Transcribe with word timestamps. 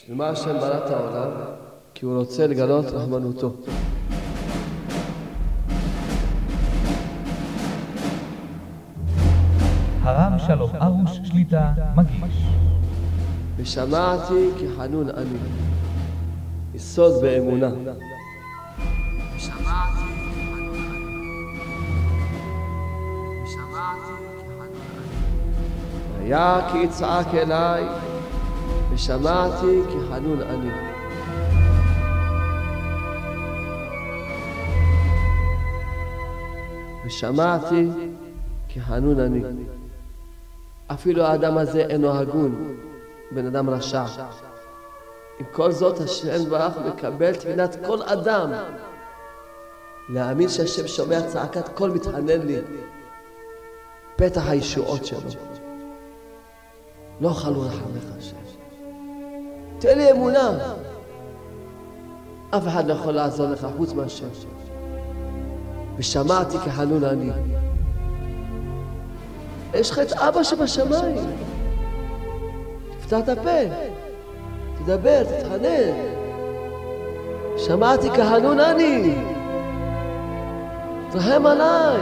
בשביל 0.00 0.16
מה 0.16 0.28
השם 0.28 0.58
ברא 0.58 0.86
את 0.86 0.90
העולם? 0.90 1.30
כי 1.94 2.04
הוא 2.04 2.18
רוצה 2.18 2.46
לגלות 2.46 2.84
רחמנותו. 2.84 3.52
הרב 10.02 10.38
שלום 10.46 10.70
ארוש 10.82 11.20
שליטה 11.24 11.72
מגיש. 11.96 12.44
ושמעתי 13.56 14.48
כי 14.58 14.66
חנון 14.76 15.08
אני. 15.08 15.38
יסוד 16.74 17.22
באמונה. 17.22 17.70
היה 26.20 26.68
כי 26.72 26.78
יצעק 26.78 27.34
אליי, 27.34 27.84
ושמעתי 28.92 29.80
כי 29.88 29.96
חנון 30.08 30.42
אני. 30.42 30.70
ושמעתי 37.06 37.90
כי 38.68 38.80
חנון 38.80 39.20
אני. 39.20 39.42
אפילו 40.86 41.22
האדם 41.22 41.58
הזה 41.58 41.80
אינו 41.80 42.10
הגון, 42.10 42.76
בן 43.30 43.46
אדם 43.46 43.70
רשע. 43.70 44.04
עם 45.38 45.46
כל 45.52 45.72
זאת 45.72 46.00
השם 46.00 46.50
ברח 46.50 46.72
מקבל 46.86 47.34
תפילת 47.34 47.76
כל 47.86 48.02
אדם. 48.02 48.50
להאמין 50.08 50.48
שהשם 50.48 50.88
שומע 50.88 51.22
צעקת 51.26 51.68
כל 51.68 51.90
מתחנן 51.90 52.40
לי. 52.40 52.56
פתח 54.16 54.48
הישועות 54.48 55.04
שלו. 55.04 55.20
לא 57.20 57.28
חלו 57.28 57.60
רחמך 57.60 58.04
השם. 58.18 58.49
תן 59.80 59.98
לי 59.98 60.12
אמונה. 60.12 60.50
אף 62.50 62.68
אחד 62.68 62.86
לא 62.86 62.92
יכול 62.92 63.12
לעזור 63.12 63.46
לך 63.46 63.66
חוץ 63.76 63.92
מהשם. 63.92 64.26
ושמעתי 65.96 66.58
כחנון 66.58 67.04
אני. 67.04 67.30
יש 69.74 69.90
לך 69.90 69.98
את 69.98 70.12
אבא 70.12 70.42
שבשמיים. 70.42 71.16
תפתח 73.00 73.18
את 73.18 73.28
הפה, 73.28 73.60
תדבר, 74.78 75.22
תתחנן. 75.24 75.92
שמעתי 77.56 78.10
כהנון 78.10 78.60
אני. 78.60 79.14
תרחם 81.10 81.46
עליי. 81.46 82.00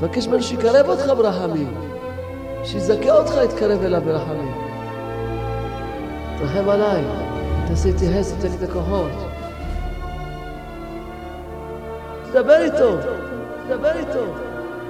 תבקש 0.00 0.26
ממנו 0.26 0.42
שיקרב 0.42 0.88
אותך 0.88 1.06
ברחמים. 1.16 1.74
שיזכה 2.64 3.18
אותך 3.18 3.34
להתקרב 3.34 3.82
אליו 3.82 4.02
ברחמים. 4.04 4.59
תרחם 6.40 6.68
עליי. 6.68 7.02
תעשה 7.68 7.88
איתי 7.88 8.18
חסד, 8.18 8.40
תן 8.40 8.48
לי 8.48 8.56
את 8.56 8.70
הכוחות. 8.70 9.10
תדבר 12.32 12.62
איתו, 12.62 12.96
תדבר 13.66 13.98
איתו, 13.98 14.24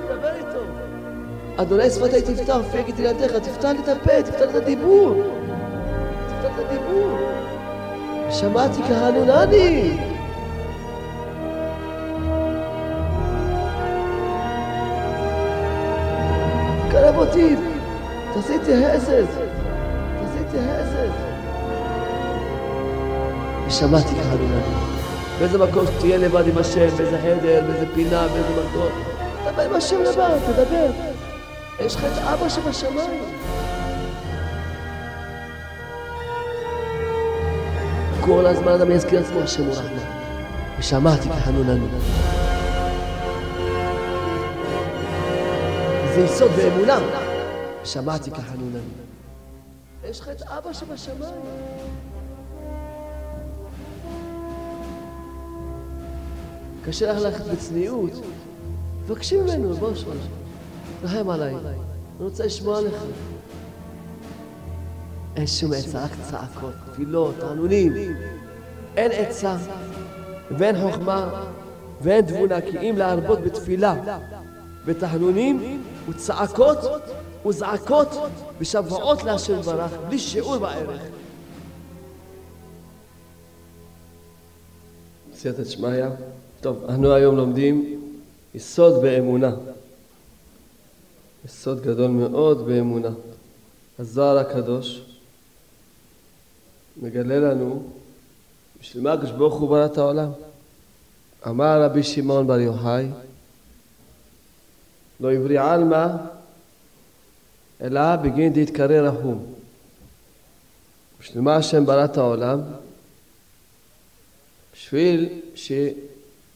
תדבר 0.08 0.34
איתו. 0.34 0.60
אדוני 1.56 1.90
שפתי 1.90 2.22
תפתח, 2.22 2.56
פייגת 2.70 2.98
לידיך, 2.98 3.32
תפתח 3.32 3.68
לי 3.68 3.78
את 3.84 3.88
הפה, 3.88 4.22
תפתח 4.22 4.40
לי 4.40 4.50
את 4.50 4.54
הדיבור. 4.54 5.22
תפתח 6.26 6.50
את 6.54 6.64
הדיבור. 6.66 7.18
שמעתי 8.30 8.82
כהנונני. 8.82 9.96
קרב 16.90 17.16
אותי, 17.16 17.56
תעשי 18.34 18.52
איתי 18.52 18.74
ושמעתי 23.70 24.14
כהנונני. 24.14 24.74
באיזה 25.38 25.58
מקום 25.58 25.86
שתהיה 25.86 26.18
לבד 26.18 26.48
עם 26.48 26.58
השם, 26.58 26.96
באיזה 26.96 27.18
חדר, 27.22 27.62
באיזה 27.66 27.86
פינה, 27.94 28.28
באיזה 28.28 28.48
מקום. 28.68 28.88
תדבר 29.44 29.62
עם 29.62 29.74
השם 29.74 30.02
לבד, 30.02 30.38
תדבר. 30.46 30.90
יש 31.80 31.96
לך 31.96 32.04
את 32.04 32.18
אבא 32.18 32.48
שבשמיים. 32.48 33.22
כל 38.20 38.46
הזמן 38.46 38.72
אדם 38.72 38.90
יזכיר 38.90 39.20
עצמו 39.20 39.40
השם 39.40 39.64
הוא 39.64 39.72
רחמן. 39.72 40.20
ושמעתי 40.78 41.28
כחנוננו. 41.28 41.86
זה 46.14 46.20
יסוד 46.20 46.50
באמונה. 46.50 46.98
ושמעתי 47.82 48.30
כחנוננו. 48.30 48.78
יש 50.04 50.20
לך 50.20 50.28
את 50.28 50.42
אבא 50.42 50.72
שבשמיים. 50.72 52.09
קשה 56.84 57.12
לך 57.12 57.22
ללכת 57.22 57.44
בצניעות, 57.44 58.10
תבקשי 59.06 59.36
ממנו, 59.40 59.74
בוא 59.74 59.94
שואל. 59.94 60.16
רחם 61.02 61.30
עליי, 61.30 61.54
אני 61.54 61.74
רוצה 62.20 62.46
לשמוע 62.46 62.80
לך. 62.80 62.94
אין 65.36 65.46
שום 65.46 65.72
עצה, 65.72 66.04
רק 66.04 66.10
צעקות, 66.30 66.72
תפילות, 66.92 67.34
תענונים. 67.40 67.92
אין 68.96 69.10
עצה 69.14 69.56
ואין 70.58 70.76
חוכמה 70.82 71.44
ואין 72.02 72.26
תבונה, 72.26 72.60
כי 72.60 72.78
אם 72.78 72.94
להרבות 72.98 73.40
בתפילה, 73.40 73.94
בתחנונים 74.86 75.82
וצעקות 76.08 76.78
וזעקות 77.46 78.08
ושבועות 78.58 79.22
להשם 79.22 79.60
ברך, 79.60 79.92
בלי 80.08 80.18
שיעור 80.18 80.58
בערך. 80.58 81.02
סייעתא 85.34 85.64
שמיא. 85.64 86.06
טוב, 86.60 86.84
אנחנו 86.88 87.14
היום 87.14 87.36
לומדים 87.36 88.02
יסוד 88.54 89.02
באמונה. 89.02 89.50
יסוד 91.44 91.80
גדול 91.80 92.10
מאוד 92.10 92.66
באמונה. 92.66 93.08
הזוהר 93.98 94.38
הקדוש 94.38 95.02
מגלה 97.02 97.38
לנו 97.38 97.82
בשביל 98.80 99.02
מה 99.02 99.12
הקדוש 99.12 99.30
ברוך 99.30 99.54
הוא 99.54 99.68
ברא 99.68 99.86
את 99.86 99.98
העולם. 99.98 100.30
אמר 101.46 101.82
רבי 101.82 102.02
שמעון 102.02 102.46
בר 102.46 102.60
יוחאי 102.60 103.06
לא 105.20 105.32
עברי 105.32 105.58
עלמא 105.58 106.06
אלא 107.80 108.16
בגין 108.16 108.52
דהתקרא 108.52 109.00
רחום. 109.00 109.54
בשביל 111.20 111.40
מה 111.40 111.56
השם 111.56 111.86
ברא 111.86 112.04
את 112.04 112.16
העולם? 112.16 112.60
בשביל 114.74 115.28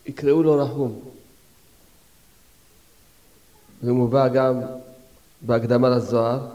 שיקראו 0.04 0.42
לו 0.42 0.54
רחום. 0.64 1.00
זה 3.82 3.92
מובא 3.92 4.28
גם 4.28 4.60
בהקדמה 5.42 5.88
לזוהר, 5.88 6.48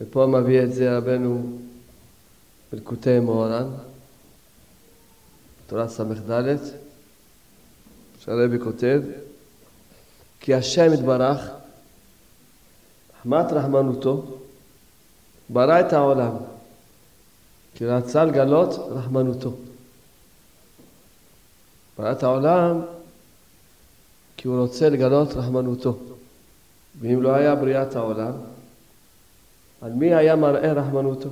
ופה 0.00 0.26
מביא 0.26 0.62
את 0.62 0.74
זה 0.74 0.96
רבנו 0.96 1.58
בלקוטי 2.72 3.20
מוהר"ן, 3.20 3.68
תורה 5.66 5.88
ס"ד, 5.88 6.56
שהרבי 8.18 8.58
כותב, 8.64 9.02
כי 10.40 10.54
השם 10.54 10.92
יתברך, 10.94 11.40
רחמת 13.20 13.52
רחמנותו, 13.52 14.38
ברא 15.48 15.80
את 15.80 15.92
העולם, 15.92 16.32
כי 17.74 17.86
רצה 17.86 18.24
לגלות 18.24 18.70
רחמנותו. 18.90 19.52
ברא 21.98 22.12
את 22.12 22.22
העולם 22.22 22.80
כי 24.36 24.48
הוא 24.48 24.60
רוצה 24.60 24.88
לגלות 24.88 25.32
רחמנותו. 25.32 25.98
ואם 27.00 27.22
לא 27.22 27.34
היה 27.34 27.54
בריאת 27.54 27.96
העולם, 27.96 28.32
על 29.80 29.92
מי 29.92 30.14
היה 30.14 30.36
מראה 30.36 30.72
רחמנותו? 30.72 31.28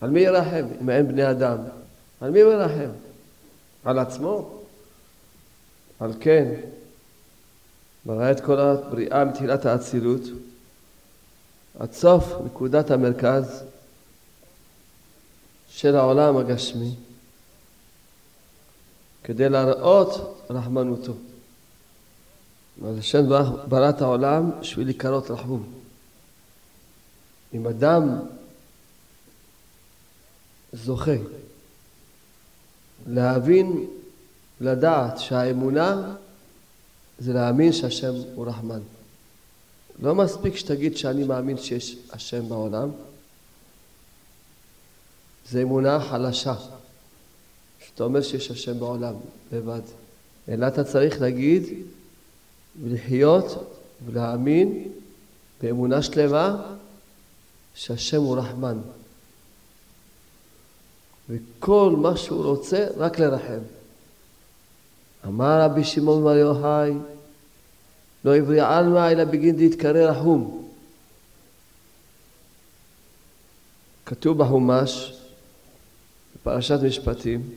על 0.00 0.10
מי 0.10 0.20
ירחם 0.20 0.66
אם 0.82 0.90
אין 0.90 1.08
בני 1.08 1.30
אדם? 1.30 1.58
על 2.20 2.30
מי 2.30 2.40
הוא 2.40 2.52
ירחם? 2.52 2.90
על 3.84 3.98
עצמו? 3.98 4.62
על 6.00 6.12
כן, 6.20 6.54
ברא 8.04 8.30
את 8.30 8.40
כל 8.40 8.60
הבריאה 8.60 9.24
מתחילת 9.24 9.66
האצילות, 9.66 10.22
עד 11.78 11.92
סוף 11.92 12.32
נקודת 12.44 12.90
המרכז 12.90 13.64
של 15.68 15.96
העולם 15.96 16.36
הגשמי, 16.36 16.94
כדי 19.24 19.48
להראות 19.48 20.44
רחמנותו. 20.50 21.12
אז 22.86 22.98
השם 22.98 23.28
ברא 23.68 23.90
את 23.90 24.00
העולם 24.00 24.50
בשביל 24.60 24.86
להיקרות 24.86 25.30
רחום. 25.30 25.72
אם 27.54 27.66
אדם 27.66 28.18
זוכה 30.72 31.16
להבין, 33.06 33.86
לדעת 34.60 35.18
שהאמונה 35.18 36.14
זה 37.18 37.32
להאמין 37.32 37.72
שהשם 37.72 38.14
הוא 38.34 38.46
רחמן. 38.46 38.80
לא 40.02 40.14
מספיק 40.14 40.56
שתגיד 40.56 40.96
שאני 40.96 41.24
מאמין 41.24 41.58
שיש 41.58 41.96
השם 42.10 42.48
בעולם, 42.48 42.90
זה 45.50 45.62
אמונה 45.62 46.00
חלשה. 46.00 46.54
שאתה 47.92 48.04
אומר 48.04 48.22
שיש 48.22 48.50
השם 48.50 48.78
בעולם 48.80 49.14
לבד. 49.52 49.80
אלא 50.48 50.66
אתה 50.66 50.84
צריך 50.84 51.20
להגיד 51.20 51.62
ולחיות 52.82 53.74
ולהאמין 54.06 54.88
באמונה 55.62 56.02
שלמה 56.02 56.74
שהשם 57.74 58.22
הוא 58.22 58.36
רחמן. 58.36 58.78
וכל 61.28 61.94
מה 61.98 62.16
שהוא 62.16 62.44
רוצה, 62.44 62.86
רק 62.96 63.18
לרחם. 63.18 63.60
אמר 65.26 65.60
רבי 65.60 65.84
שמעון 65.84 66.24
בר 66.24 66.36
יוחאי, 66.36 66.92
לא 68.24 68.36
עברי 68.36 68.60
עלמא 68.60 69.10
אלא 69.10 69.24
בגין 69.24 69.56
דהתקרא 69.56 70.10
רחום. 70.10 70.68
כתוב 74.06 74.38
בחומש, 74.38 75.12
בפרשת 76.34 76.78
משפטים, 76.82 77.50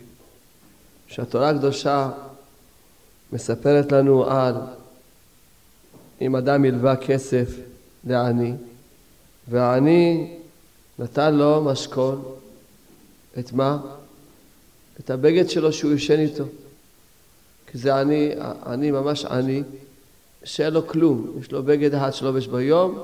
שהתורה 1.08 1.50
הקדושה 1.50 2.10
מספרת 3.34 3.92
לנו 3.92 4.26
על 4.26 4.56
אם 6.22 6.36
אדם 6.36 6.66
ילווה 6.66 6.96
כסף 6.96 7.50
לעני, 8.08 8.54
והעני 9.48 10.38
נתן 11.00 11.36
לו 11.36 11.64
משכון, 11.64 12.24
את 13.40 13.54
מה? 13.54 13.80
את 15.00 15.10
הבגד 15.10 15.50
שלו 15.50 15.74
שהוא 15.74 15.94
ישן 15.94 16.20
איתו. 16.20 16.44
כי 17.68 17.78
זה 17.78 17.96
עני, 17.96 18.32
עני 18.66 18.92
ממש 18.92 19.26
עני, 19.26 19.64
שאין 20.44 20.74
לו 20.74 20.88
כלום. 20.88 21.38
יש 21.40 21.52
לו 21.52 21.64
בגד 21.64 21.94
אחד 21.94 22.14
שלובש 22.14 22.48
ביום, 22.48 23.00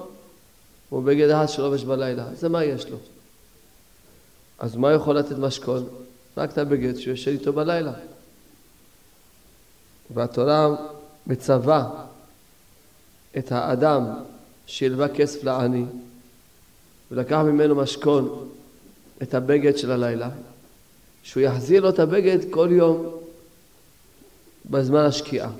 ובגד 0.91 1.29
אחד 1.29 1.45
שלובש 1.45 1.83
בלילה. 1.83 2.25
זה 2.35 2.49
מה 2.49 2.63
יש 2.63 2.89
לו? 2.89 2.97
אז 4.59 4.75
מה 4.75 4.93
יכול 4.93 5.17
לתת 5.17 5.37
משכון? 5.37 5.87
רק 6.37 6.51
את 6.51 6.57
הבגד 6.57 6.95
שהוא 6.95 7.13
ישן 7.13 7.31
איתו 7.31 7.53
בלילה. 7.53 7.93
והתורה 10.13 10.67
מצווה 11.27 12.05
את 13.37 13.51
האדם 13.51 14.03
שילווה 14.67 15.07
כסף 15.07 15.43
לעני 15.43 15.85
ולקח 17.11 17.37
ממנו 17.37 17.75
משכון 17.75 18.49
את 19.21 19.33
הבגד 19.33 19.77
של 19.77 19.91
הלילה, 19.91 20.29
שהוא 21.23 21.43
יחזיר 21.43 21.81
לו 21.81 21.89
את 21.89 21.99
הבגד 21.99 22.37
כל 22.49 22.69
יום 22.71 23.17
בזמן 24.65 25.05
השקיעה, 25.05 25.51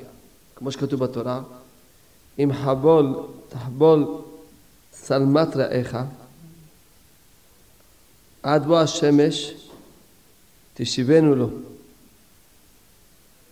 כמו 0.55 0.71
שכתוב 0.71 1.03
בתורה, 1.03 1.41
אם 2.39 2.51
חבול 2.63 3.15
תחבול 3.49 4.07
שלמת 5.07 5.55
רעך 5.55 5.97
עד 8.43 8.65
בוא 8.65 8.79
השמש 8.79 9.53
תשיבנו 10.81 11.35
לו. 11.35 11.49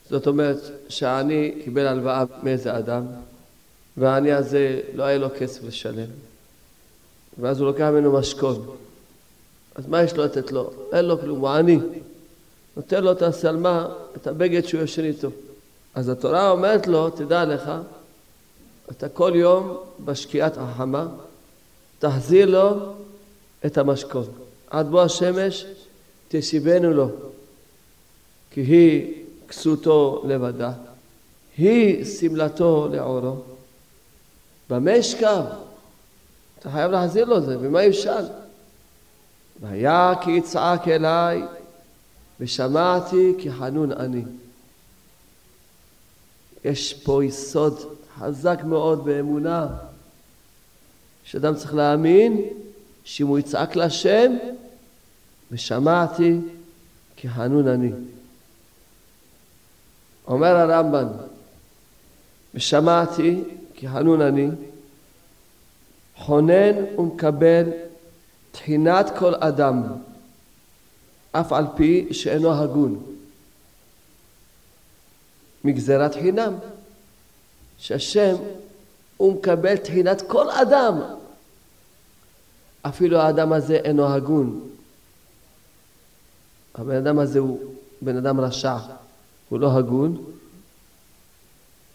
זאת 0.10 0.28
אומרת 0.28 0.58
שהעני 0.90 1.52
קיבל 1.64 1.88
הלוואה 1.88 2.24
מאיזה 2.44 2.78
אדם 2.78 3.06
והעני 3.98 4.32
הזה 4.32 4.82
לא 4.94 5.04
היה 5.04 5.18
לו 5.18 5.28
כסף 5.40 5.64
לשלם. 5.64 6.08
ואז 7.38 7.60
הוא 7.60 7.68
לוקח 7.68 7.82
ממנו 7.82 8.14
משכון. 8.14 8.76
אז 9.76 9.88
מה 9.88 10.04
יש 10.04 10.14
לו 10.14 10.24
לתת 10.24 10.52
לו? 10.52 10.72
אין 10.94 11.06
לו 11.06 11.20
כלום, 11.20 11.40
הוא 11.40 11.50
עני. 11.50 11.80
נותן 12.78 13.04
לו 13.04 13.12
את 13.12 13.22
השלמה, 13.22 13.88
את 14.16 14.28
הבגד 14.28 14.66
שהוא 14.66 14.82
ישן 14.82 15.04
איתו. 15.04 15.30
אז 15.96 16.10
התורה 16.10 16.50
אומרת 16.52 16.88
לו, 16.88 17.10
תדע 17.10 17.46
לך 17.46 17.72
אתה 18.92 19.10
כל 19.10 19.32
יום 19.36 19.78
בשקיעת 20.06 20.58
החמה 20.58 21.08
תחזיר 22.00 22.46
לו 22.46 22.94
את 23.66 23.78
המשכון. 23.78 24.26
עד 24.70 24.88
בוא 24.88 25.02
השמש 25.02 25.66
תשיבנו 26.30 26.94
לו 26.94 27.10
כי 28.52 28.62
היא 28.62 29.14
כסותו 29.48 30.24
לבדה, 30.28 30.72
היא 31.58 32.06
שמלתו 32.06 32.88
לעורו. 32.92 33.36
במה 34.70 34.92
ישכב? 34.92 35.44
אתה 36.60 36.70
חייב 36.70 36.92
להחזיר 36.92 37.26
לו 37.26 37.38
את 37.38 37.44
זה, 37.44 37.58
ומה 37.60 37.84
ישאל? 37.84 38.26
והיה 39.62 40.14
כי 40.22 40.32
יצעק 40.32 40.88
אליי, 40.88 41.44
ושמעתי 42.40 43.34
כי 43.38 43.52
חנון 43.52 43.92
אני. 43.92 44.24
יש 46.66 46.94
פה 46.94 47.26
יסוד 47.26 47.96
חזק 48.20 48.60
מאוד 48.66 49.06
באמונה, 49.06 49.68
שאדם 51.24 51.56
צריך 51.56 51.74
להאמין 51.74 52.42
שאם 53.04 53.28
הוא 53.28 53.40
יצעק 53.40 53.76
להשם, 53.76 54.38
ושמעתי 55.52 56.40
כי 57.16 57.30
חנון 57.30 57.68
אני. 57.68 57.92
אומר 60.28 60.56
הרמב"ן, 60.56 61.08
ושמעתי 62.54 63.44
כי 63.74 63.90
חנון 63.90 64.22
אני, 64.22 64.48
חונן 66.16 66.98
ומקבל 66.98 67.64
תחינת 68.52 69.12
כל 69.18 69.36
אדם, 69.36 69.84
אף 71.32 71.54
על 71.54 71.66
פי 71.76 72.08
שאינו 72.12 72.54
הגון. 72.54 73.04
מגזרת 75.64 76.14
חינם, 76.14 76.54
שהשם 77.78 78.36
הוא 79.18 79.34
מקבל 79.34 79.78
תחינת 79.78 80.22
כל 80.22 80.50
אדם, 80.50 81.02
אפילו 82.82 83.20
האדם 83.20 83.54
הזה 83.54 83.76
אינו 83.76 84.14
הגון. 84.14 84.70
הבן 86.80 86.96
אדם 86.96 87.20
הזה 87.20 87.40
הוא 87.40 87.60
בן 88.02 88.18
אדם 88.18 88.40
רשע. 88.40 88.78
הוא 89.50 89.60
לא 89.60 89.78
הגון. 89.78 90.24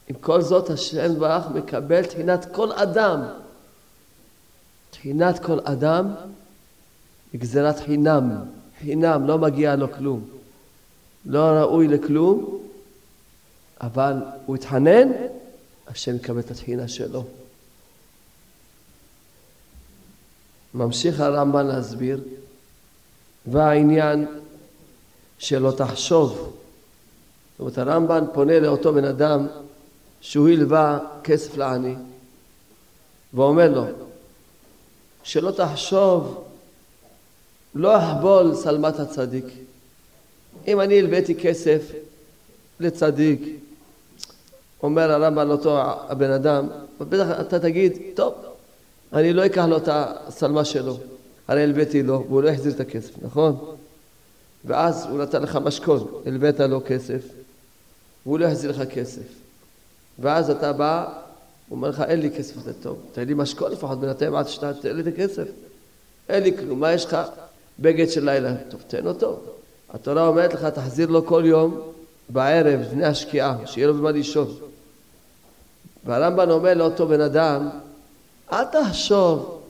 עם 0.08 0.16
כל 0.16 0.42
זאת 0.42 0.70
השם 0.70 1.18
ברח 1.18 1.46
מקבל 1.54 2.06
תחינת 2.06 2.46
כל 2.52 2.72
אדם. 2.72 3.22
תחינת 4.90 5.38
כל 5.38 5.58
אדם 5.64 6.14
גזירת 7.36 7.80
חינם. 7.80 8.30
חינם, 8.80 9.26
לא 9.26 9.38
מגיע 9.38 9.76
לו 9.76 9.92
כלום. 9.92 10.24
לא 11.26 11.38
ראוי 11.38 11.88
לכלום, 11.88 12.58
אבל 13.80 14.14
הוא 14.46 14.56
התחנן, 14.56 15.08
השם 15.86 16.16
יקבל 16.16 16.40
את 16.40 16.50
התחינה 16.50 16.88
שלו. 16.88 17.24
ממשיך 20.74 21.20
הרמב"ן 21.20 21.66
להסביר, 21.66 22.20
והעניין 23.46 24.26
שלא 25.38 25.70
תחשוב 25.70 26.54
זאת 27.54 27.60
אומרת, 27.60 27.78
הרמב"ן 27.78 28.24
פונה 28.32 28.60
לאותו 28.60 28.92
בן 28.92 29.04
אדם 29.04 29.46
שהוא 30.20 30.48
הלווה 30.48 30.98
כסף 31.24 31.56
לעני, 31.56 31.94
ואומר 33.34 33.68
לו, 33.68 33.84
שלא 35.22 35.50
תחשוב, 35.50 36.44
לא 37.74 37.98
אחבול 37.98 38.54
שלמת 38.64 39.00
הצדיק. 39.00 39.44
אם 40.66 40.80
אני 40.80 40.98
הלוויתי 40.98 41.34
כסף 41.34 41.92
לצדיק, 42.80 43.40
אומר 44.82 45.12
הרמב"ן 45.12 45.48
לאותו 45.48 45.80
הבן 46.08 46.30
אדם, 46.30 46.68
בטח 47.00 47.40
אתה 47.40 47.58
תגיד, 47.58 47.92
טוב, 48.14 48.34
אני 49.12 49.32
לא 49.32 49.46
אקח 49.46 49.64
לו 49.64 49.76
את 49.76 49.88
השלמה 49.92 50.64
שלו, 50.64 50.98
הרי 51.48 51.62
הלוויתי 51.62 52.02
לו, 52.02 52.24
והוא 52.28 52.42
לא 52.42 52.48
החזיר 52.48 52.72
את 52.72 52.80
הכסף, 52.80 53.12
נכון? 53.22 53.76
ואז 54.64 55.06
הוא 55.10 55.18
נתן 55.18 55.42
לך 55.42 55.56
משכון, 55.56 56.06
הלווית 56.26 56.60
לו 56.60 56.80
כסף, 56.86 57.22
והוא 58.26 58.38
לא 58.38 58.46
יחזיר 58.46 58.70
לך 58.70 58.90
כסף. 58.90 59.22
ואז 60.18 60.50
אתה 60.50 60.72
בא, 60.72 61.04
הוא 61.68 61.76
אומר 61.76 61.88
לך, 61.88 62.00
אין 62.00 62.20
לי 62.20 62.30
כסף 62.30 62.58
זה 62.58 62.72
טוב, 62.82 62.98
תן 63.12 63.24
לי 63.24 63.34
משקול 63.34 63.70
לפחות 63.70 64.00
בינתיים 64.00 64.34
עד 64.34 64.48
שאתה 64.48 64.74
תן 64.74 64.96
לי 64.96 65.02
את 65.02 65.06
הכסף. 65.06 65.48
אין 66.28 66.42
לי 66.42 66.58
כלום, 66.58 66.80
מה 66.80 66.92
יש 66.92 67.04
לך? 67.04 67.16
בגד 67.78 68.10
של 68.10 68.24
לילה. 68.24 68.54
טוב, 68.68 68.82
תן 68.86 69.06
אותו. 69.06 69.40
התורה 69.94 70.26
אומרת 70.26 70.54
לך, 70.54 70.64
תחזיר 70.64 71.10
לו 71.10 71.26
כל 71.26 71.42
יום 71.46 71.80
בערב, 72.28 72.80
לפני 72.80 73.04
השקיעה, 73.04 73.56
שיהיה 73.66 73.86
לו 73.86 73.94
במה 73.94 74.10
לישון. 74.10 74.54
והרמב"ן 76.04 76.50
אומר 76.50 76.74
לאותו 76.74 77.06
בן 77.06 77.20
אדם, 77.20 77.68
אל 78.52 78.64
תחשוב, 78.64 79.60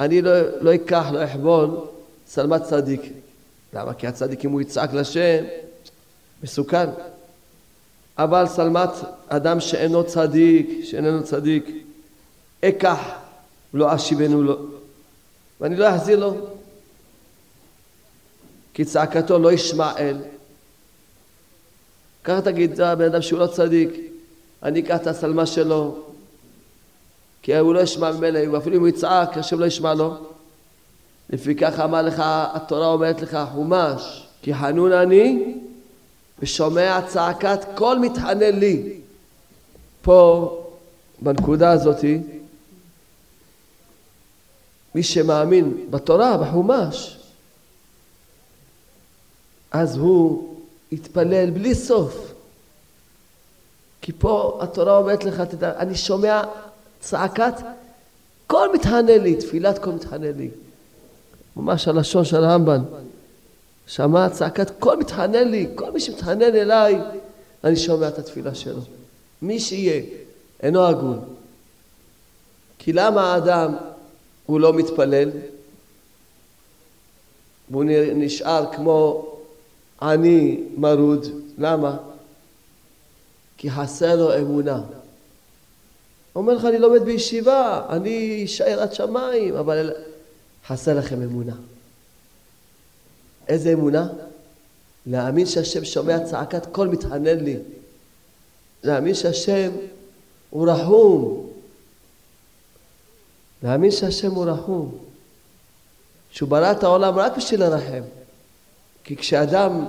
אני 0.00 0.22
לא, 0.22 0.32
לא 0.60 0.74
אקח, 0.74 1.06
לא 1.12 1.24
אחבול, 1.24 1.70
שלמת 2.34 2.62
צדיק. 2.62 3.02
למה? 3.72 3.94
כי 3.94 4.06
הצדיק, 4.06 4.44
אם 4.44 4.50
הוא 4.50 4.60
יצעק 4.60 4.92
לשם, 4.92 5.44
מסוכן. 6.42 6.86
אבל 8.18 8.44
שלמת 8.56 8.90
אדם 9.28 9.60
שאינו 9.60 10.04
צדיק, 10.06 10.84
שאיננו 10.84 11.24
צדיק, 11.24 11.70
אקח 12.64 12.98
ולא 13.74 13.94
אשיבנו 13.94 14.42
לו, 14.42 14.58
ואני 15.60 15.76
לא 15.76 15.96
אחזיר 15.96 16.18
לו, 16.18 16.34
כי 18.74 18.84
צעקתו 18.84 19.38
לא 19.38 19.52
ישמע 19.52 19.92
אל. 19.98 20.16
ככה 22.24 22.40
תגיד, 22.40 22.80
הבן 22.80 23.04
אדם 23.04 23.22
שהוא 23.22 23.38
לא 23.38 23.46
צדיק, 23.46 23.90
אני 24.62 24.80
אקח 24.80 24.96
את 24.96 25.06
השלמה 25.06 25.46
שלו, 25.46 25.98
כי 27.42 27.56
הוא 27.56 27.74
לא 27.74 27.80
ישמע 27.80 28.12
ממילא, 28.12 28.40
ואפילו 28.52 28.76
אם 28.76 28.80
הוא 28.80 28.88
יצעק, 28.88 29.38
השם 29.38 29.58
לא 29.58 29.66
ישמע 29.66 29.94
לו. 29.94 30.16
לפיכך 31.30 31.80
אמר 31.84 32.02
לך, 32.02 32.22
התורה 32.26 32.86
אומרת 32.86 33.20
לך, 33.20 33.38
חומש, 33.52 34.28
כי 34.42 34.54
חנון 34.54 34.92
אני 34.92 35.54
ושומע 36.38 37.00
צעקת 37.06 37.60
כל 37.74 37.98
מתחנן 37.98 38.58
לי. 38.58 39.00
פה, 40.02 40.54
בנקודה 41.22 41.70
הזאתי, 41.70 42.20
מי 44.94 45.02
שמאמין 45.02 45.86
בתורה, 45.90 46.36
בחומש, 46.36 47.18
אז 49.70 49.96
הוא 49.96 50.54
יתפלל 50.92 51.50
בלי 51.50 51.74
סוף. 51.74 52.32
כי 54.00 54.12
פה 54.18 54.58
התורה 54.62 54.96
אומרת 54.96 55.24
לך, 55.24 55.40
תדע, 55.40 55.78
אני 55.78 55.94
שומע 55.94 56.42
צעקת 57.00 57.54
כל 58.46 58.74
מתחנן 58.74 59.08
לי, 59.08 59.36
תפילת 59.36 59.78
כל 59.78 59.90
מתחנן 59.90 60.36
לי. 60.36 60.50
ממש 61.58 61.88
הלשון 61.88 62.24
של 62.24 62.44
הרמב"ן. 62.44 62.82
שמע 63.86 64.28
צעקת 64.28 64.70
כל 64.78 64.96
מתחנן 64.96 65.48
לי, 65.48 65.66
כל 65.74 65.92
מי 65.92 66.00
שמתחנן 66.00 66.42
אליי, 66.42 66.98
אני 67.64 67.76
שומע 67.76 68.08
את 68.08 68.18
התפילה 68.18 68.54
שלו. 68.54 68.80
מי 69.42 69.60
שיהיה, 69.60 70.02
אינו 70.62 70.84
הגון. 70.84 71.20
כי 72.78 72.92
למה 72.92 73.34
האדם 73.34 73.74
הוא 74.46 74.60
לא 74.60 74.72
מתפלל? 74.72 75.30
והוא 77.70 77.84
נשאר 78.14 78.72
כמו 78.72 79.28
עני 80.02 80.60
מרוד. 80.76 81.26
למה? 81.58 81.96
כי 83.56 83.70
חסר 83.70 84.16
לו 84.16 84.38
אמונה. 84.38 84.76
הוא 86.32 86.42
אומר 86.42 86.54
לך, 86.54 86.64
אני 86.64 86.78
לומד 86.78 87.02
בישיבה, 87.02 87.86
אני 87.88 88.44
אשאר 88.44 88.82
עד 88.82 88.92
שמיים, 88.92 89.56
אבל 89.56 89.92
חסר 90.68 90.98
לכם 90.98 91.22
אמונה. 91.22 91.54
איזה 93.48 93.72
אמונה? 93.72 94.08
להאמין 95.06 95.46
שהשם 95.46 95.84
שומע 95.84 96.24
צעקת 96.24 96.66
כל 96.72 96.88
מתחנן 96.88 97.38
לי. 97.38 97.56
להאמין 98.82 99.14
שהשם 99.14 99.70
הוא 100.50 100.70
רחום. 100.70 101.50
להאמין 103.62 103.90
שהשם 103.90 104.30
הוא 104.30 104.44
רחום. 104.44 104.98
שהוא 106.30 106.48
ברא 106.48 106.72
את 106.72 106.82
העולם 106.82 107.18
רק 107.18 107.36
בשביל 107.36 107.60
לרחם. 107.60 108.02
כי 109.04 109.16
כשאדם, 109.16 109.86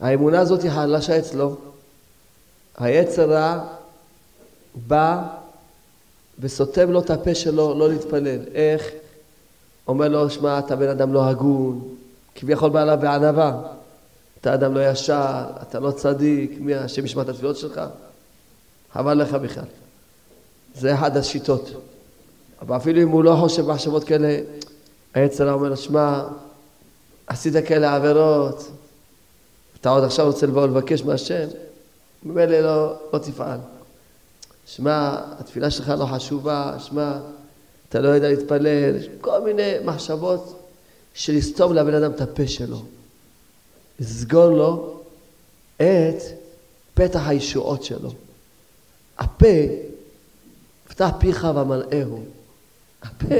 האמונה 0.00 0.40
הזאת 0.40 0.62
היא 0.62 0.70
חלשה 0.70 1.18
אצלו, 1.18 1.56
היצר 2.76 3.30
רע 3.30 3.68
בא 4.74 5.36
וסותם 6.40 6.90
לו 6.90 7.00
את 7.00 7.10
הפה 7.10 7.34
שלו 7.34 7.78
לא 7.78 7.88
להתפלל. 7.88 8.40
איך? 8.54 8.90
אומר 9.88 10.08
לו, 10.08 10.30
שמע, 10.30 10.58
אתה 10.58 10.76
בן 10.76 10.88
אדם 10.88 11.12
לא 11.12 11.28
הגון, 11.28 11.88
כביכול 12.34 12.70
בא 12.70 12.82
אליו 12.82 12.98
בענווה. 13.00 13.62
אתה 14.40 14.54
אדם 14.54 14.74
לא 14.74 14.90
ישר, 14.90 15.44
אתה 15.62 15.80
לא 15.80 15.90
צדיק, 15.90 16.56
מי 16.60 16.74
השם 16.74 17.04
ישמע 17.04 17.22
את 17.22 17.28
התפילות 17.28 17.56
שלך? 17.56 17.80
חבל 18.92 19.14
לך 19.14 19.34
בכלל. 19.34 19.64
זה 20.74 20.94
אחת 20.94 21.16
השיטות. 21.16 21.70
אבל 22.62 22.76
אפילו 22.76 23.02
אם 23.02 23.08
הוא 23.08 23.24
לא 23.24 23.36
חושב 23.40 23.66
מחשבות 23.66 24.04
כאלה, 24.04 24.38
היצר 25.14 25.52
אומר 25.52 25.68
לו, 25.68 25.76
שמע, 25.76 26.22
עשית 27.26 27.54
כאלה 27.68 27.94
עבירות, 27.94 28.70
אתה 29.80 29.90
עוד 29.90 30.04
עכשיו 30.04 30.26
רוצה 30.26 30.46
לבוא 30.46 30.66
לבקש 30.66 31.02
מהשם, 31.02 31.48
ממילא 32.22 32.60
לא, 32.60 32.96
לא 33.12 33.18
תפעל. 33.18 33.58
שמע, 34.66 35.18
התפילה 35.38 35.70
שלך 35.70 35.88
לא 35.88 36.06
חשובה, 36.06 36.76
שמע, 36.78 37.18
אתה 37.88 38.00
לא 38.00 38.08
יודע 38.08 38.28
להתפלל, 38.28 38.96
כל 39.20 39.40
מיני 39.40 39.72
מחשבות 39.84 40.62
של 41.14 41.32
לסתום 41.36 41.74
לבן 41.74 41.94
אדם 41.94 42.10
את 42.10 42.20
הפה 42.20 42.48
שלו. 42.48 42.82
לסגור 44.00 44.46
לו 44.46 45.00
את 45.76 46.22
פתח 46.94 47.20
הישועות 47.26 47.84
שלו. 47.84 48.10
הפה, 49.18 49.46
פתח 50.88 51.08
פיך 51.18 51.46
ומלאהו. 51.54 52.18
הפה, 53.02 53.34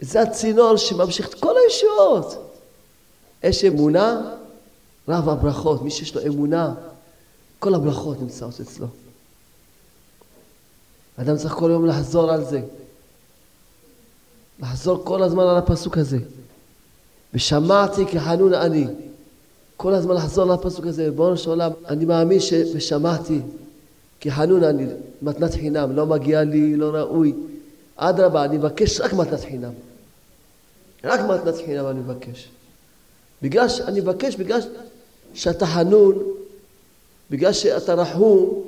זה 0.00 0.22
הצינור 0.22 0.76
שממשיך 0.76 1.28
את 1.28 1.34
כל 1.34 1.54
הישועות. 1.64 2.54
יש 3.42 3.64
אמונה, 3.64 4.34
רב 5.08 5.28
הברכות. 5.28 5.82
מי 5.82 5.90
שיש 5.90 6.14
לו 6.14 6.26
אמונה, 6.26 6.74
כל 7.58 7.74
הברכות 7.74 8.20
נמצאות 8.20 8.60
אצלו. 8.60 8.86
אדם 11.20 11.36
צריך 11.36 11.52
כל 11.52 11.70
יום 11.70 11.86
לחזור 11.86 12.30
על 12.30 12.44
זה. 12.44 12.60
לחזור 14.60 15.04
כל 15.04 15.22
הזמן 15.22 15.42
על 15.42 15.56
הפסוק 15.56 15.98
הזה. 15.98 16.18
ושמעתי 17.34 18.06
כחנון 18.06 18.54
אני. 18.54 18.86
כל 19.76 19.94
הזמן 19.94 20.14
לחזור 20.14 20.44
על 20.44 20.50
הפסוק 20.50 20.86
הזה. 20.86 21.04
ריבונו 21.04 21.36
של 21.36 21.50
עולם, 21.50 21.70
אני 21.88 22.04
מאמין 22.04 22.40
ש... 22.40 22.52
ושמעתי 22.74 23.40
כחנון 24.20 24.64
אני. 24.64 24.86
מתנת 25.22 25.54
חינם, 25.54 25.96
לא 25.96 26.06
מגיע 26.06 26.44
לי, 26.44 26.76
לא 26.76 26.86
ראוי. 26.86 27.34
אדרבה, 27.96 28.44
אני 28.44 28.58
מבקש 28.58 29.00
רק 29.00 29.12
מתנת 29.12 29.40
חינם. 29.40 29.72
רק 31.04 31.20
מתנת 31.20 31.54
חינם 31.56 31.86
אני 31.86 32.00
מבקש. 32.00 32.48
בגלל 33.42 33.68
שאני 33.68 34.00
מבקש, 34.00 34.36
בגלל 34.36 34.60
שאתה 35.34 35.66
חנון, 35.66 36.18
בגלל 37.30 37.52
שאתה 37.52 37.94
רחום, 37.94 38.62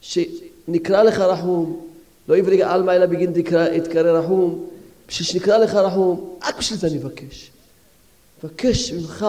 שנקרא 0.00 1.02
לך 1.02 1.18
רחום, 1.18 1.83
לא 2.28 2.36
יבריג 2.36 2.60
עלמא 2.60 2.90
אלא 2.90 3.06
בגין 3.06 3.32
יתקרא 3.72 4.18
רחום, 4.18 4.66
בשביל 5.08 5.26
שנקרא 5.26 5.58
לך 5.58 5.74
רחום, 5.74 6.36
רק 6.42 6.58
בשביל 6.58 6.78
זה 6.78 6.86
אני 6.86 6.96
מבקש. 6.96 7.50
מבקש 8.44 8.92
ממך, 8.92 9.26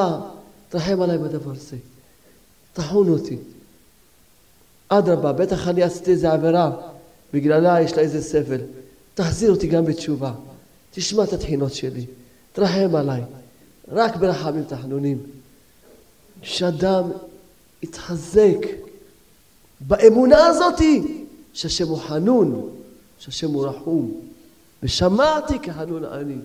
תרחם 0.69 1.01
עליי 1.01 1.17
בדבר 1.17 1.51
הזה. 1.51 1.77
תחון 2.73 3.09
אותי. 3.09 3.37
אדרבה, 4.89 5.31
בטח 5.31 5.67
אני 5.67 5.83
עשיתי 5.83 6.11
איזה 6.11 6.31
עבירה, 6.31 6.71
בגללה 7.33 7.81
יש 7.81 7.93
לה 7.93 8.01
איזה 8.01 8.21
סבל. 8.21 8.61
תחזיר 9.13 9.51
אותי 9.51 9.67
גם 9.67 9.85
בתשובה. 9.85 10.33
תשמע 10.91 11.23
את 11.23 11.33
התחינות 11.33 11.73
שלי. 11.73 12.05
תרחם 12.53 12.95
עליי. 12.95 13.21
רק 13.91 14.15
ברחמים 14.15 14.63
תחנונים. 14.63 15.17
שאדם 16.41 17.03
יתחזק 17.83 18.57
באמונה 19.81 20.45
הזאתי 20.45 21.23
שהשם 21.53 21.87
הוא 21.87 21.97
חנון, 21.97 22.69
שהשם 23.19 23.49
הוא 23.51 23.67
רחום. 23.67 24.21
ושמעתי 24.83 25.59
כחנון 25.59 26.05
אני. 26.05 26.37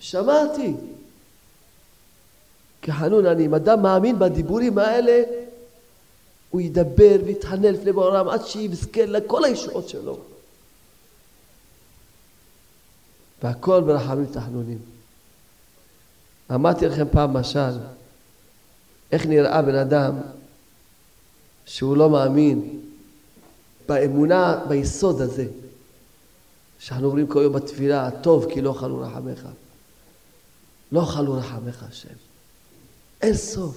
שמעתי. 0.00 0.74
כחנון 2.82 3.26
אני. 3.26 3.46
אם 3.46 3.54
אדם 3.54 3.82
מאמין 3.82 4.18
בדיבורים 4.18 4.78
האלה, 4.78 5.22
הוא 6.50 6.60
ידבר 6.60 7.16
ויתחנן 7.26 7.74
לפני 7.74 7.92
בעולם 7.92 8.28
עד 8.28 8.46
שיזכה 8.46 9.06
לכל 9.06 9.44
הישועות 9.44 9.88
שלו. 9.88 10.18
והכל 13.42 13.80
ברחמים 13.80 14.26
תחנונים. 14.26 14.78
אמרתי 16.54 16.86
לכם 16.86 17.06
פעם 17.10 17.32
משל, 17.32 17.78
איך 19.12 19.26
נראה 19.26 19.62
בן 19.62 19.74
אדם 19.74 20.14
שהוא 21.66 21.96
לא 21.96 22.10
מאמין 22.10 22.80
באמונה, 23.90 24.64
ביסוד 24.68 25.20
הזה, 25.20 25.46
שאנחנו 26.78 27.06
אומרים 27.06 27.26
כל 27.26 27.42
יום 27.42 27.52
בתפילה, 27.52 28.10
טוב 28.22 28.46
כי 28.52 28.60
לא 28.60 28.72
חלו 28.72 28.98
רחמך. 28.98 29.48
לא 30.92 31.00
חלו 31.00 31.34
רחמך 31.34 31.84
השם. 31.88 32.14
אין 33.22 33.34
סוף. 33.34 33.76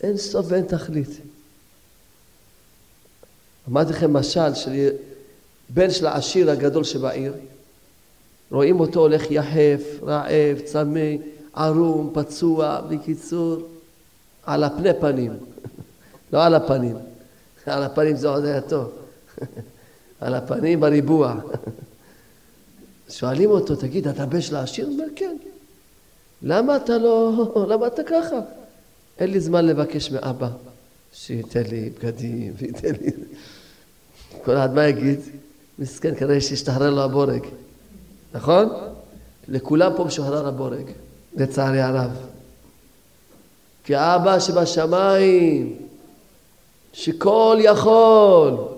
אין 0.00 0.16
סוף 0.16 0.46
ואין 0.48 0.64
תכלית. 0.64 1.08
אמרתי 3.68 3.90
לכם 3.90 4.12
משל 4.12 4.54
של 4.54 4.88
בן 5.68 5.90
של 5.90 6.06
העשיר 6.06 6.50
הגדול 6.50 6.84
שבעיר, 6.84 7.34
רואים 8.50 8.80
אותו 8.80 9.00
הולך 9.00 9.30
יחף, 9.30 9.82
רעב, 10.02 10.58
צמא, 10.64 11.10
ערום, 11.54 12.10
פצוע, 12.14 12.80
בקיצור, 12.80 13.56
על 14.42 14.64
הפני 14.64 14.90
פנים, 15.00 15.32
לא 16.32 16.44
על 16.44 16.54
הפנים. 16.54 16.96
על 17.66 17.82
הפנים 17.82 18.16
זה 18.16 18.28
עוד 18.28 18.44
היה 18.44 18.60
טוב. 18.60 19.05
על 20.20 20.34
הפנים 20.34 20.80
בריבוע. 20.80 21.34
שואלים 23.08 23.50
אותו, 23.50 23.76
תגיד, 23.76 24.08
אתה 24.08 24.26
בן 24.26 24.40
של 24.40 24.56
העשיר? 24.56 24.86
הוא 24.86 24.92
אומר, 24.92 25.04
כן. 25.16 25.36
למה 26.42 26.76
אתה 26.76 26.98
לא... 26.98 27.66
למה 27.68 27.86
אתה 27.86 28.02
ככה? 28.02 28.40
אין 29.18 29.30
לי 29.30 29.40
זמן 29.40 29.66
לבקש 29.66 30.10
מאבא 30.10 30.48
שייתן 31.12 31.62
לי 31.62 31.90
בגדים 31.90 32.52
וייתן 32.56 32.92
לי... 33.00 33.10
כל 34.44 34.56
אחד 34.56 34.74
מה 34.74 34.86
יגיד? 34.86 35.20
מסכן, 35.78 36.14
כנראה 36.14 36.40
שהשתחרר 36.40 36.90
לו 36.90 37.02
הבורג. 37.02 37.42
נכון? 38.34 38.68
לכולם 39.48 39.92
פה 39.96 40.04
משוחרר 40.04 40.48
הבורג, 40.48 40.90
לצערי 41.36 41.80
הרב. 41.80 42.10
כי 43.84 43.96
אבא 43.96 44.38
שבשמיים, 44.40 45.76
שכל 46.92 47.58
יכול, 47.60 48.75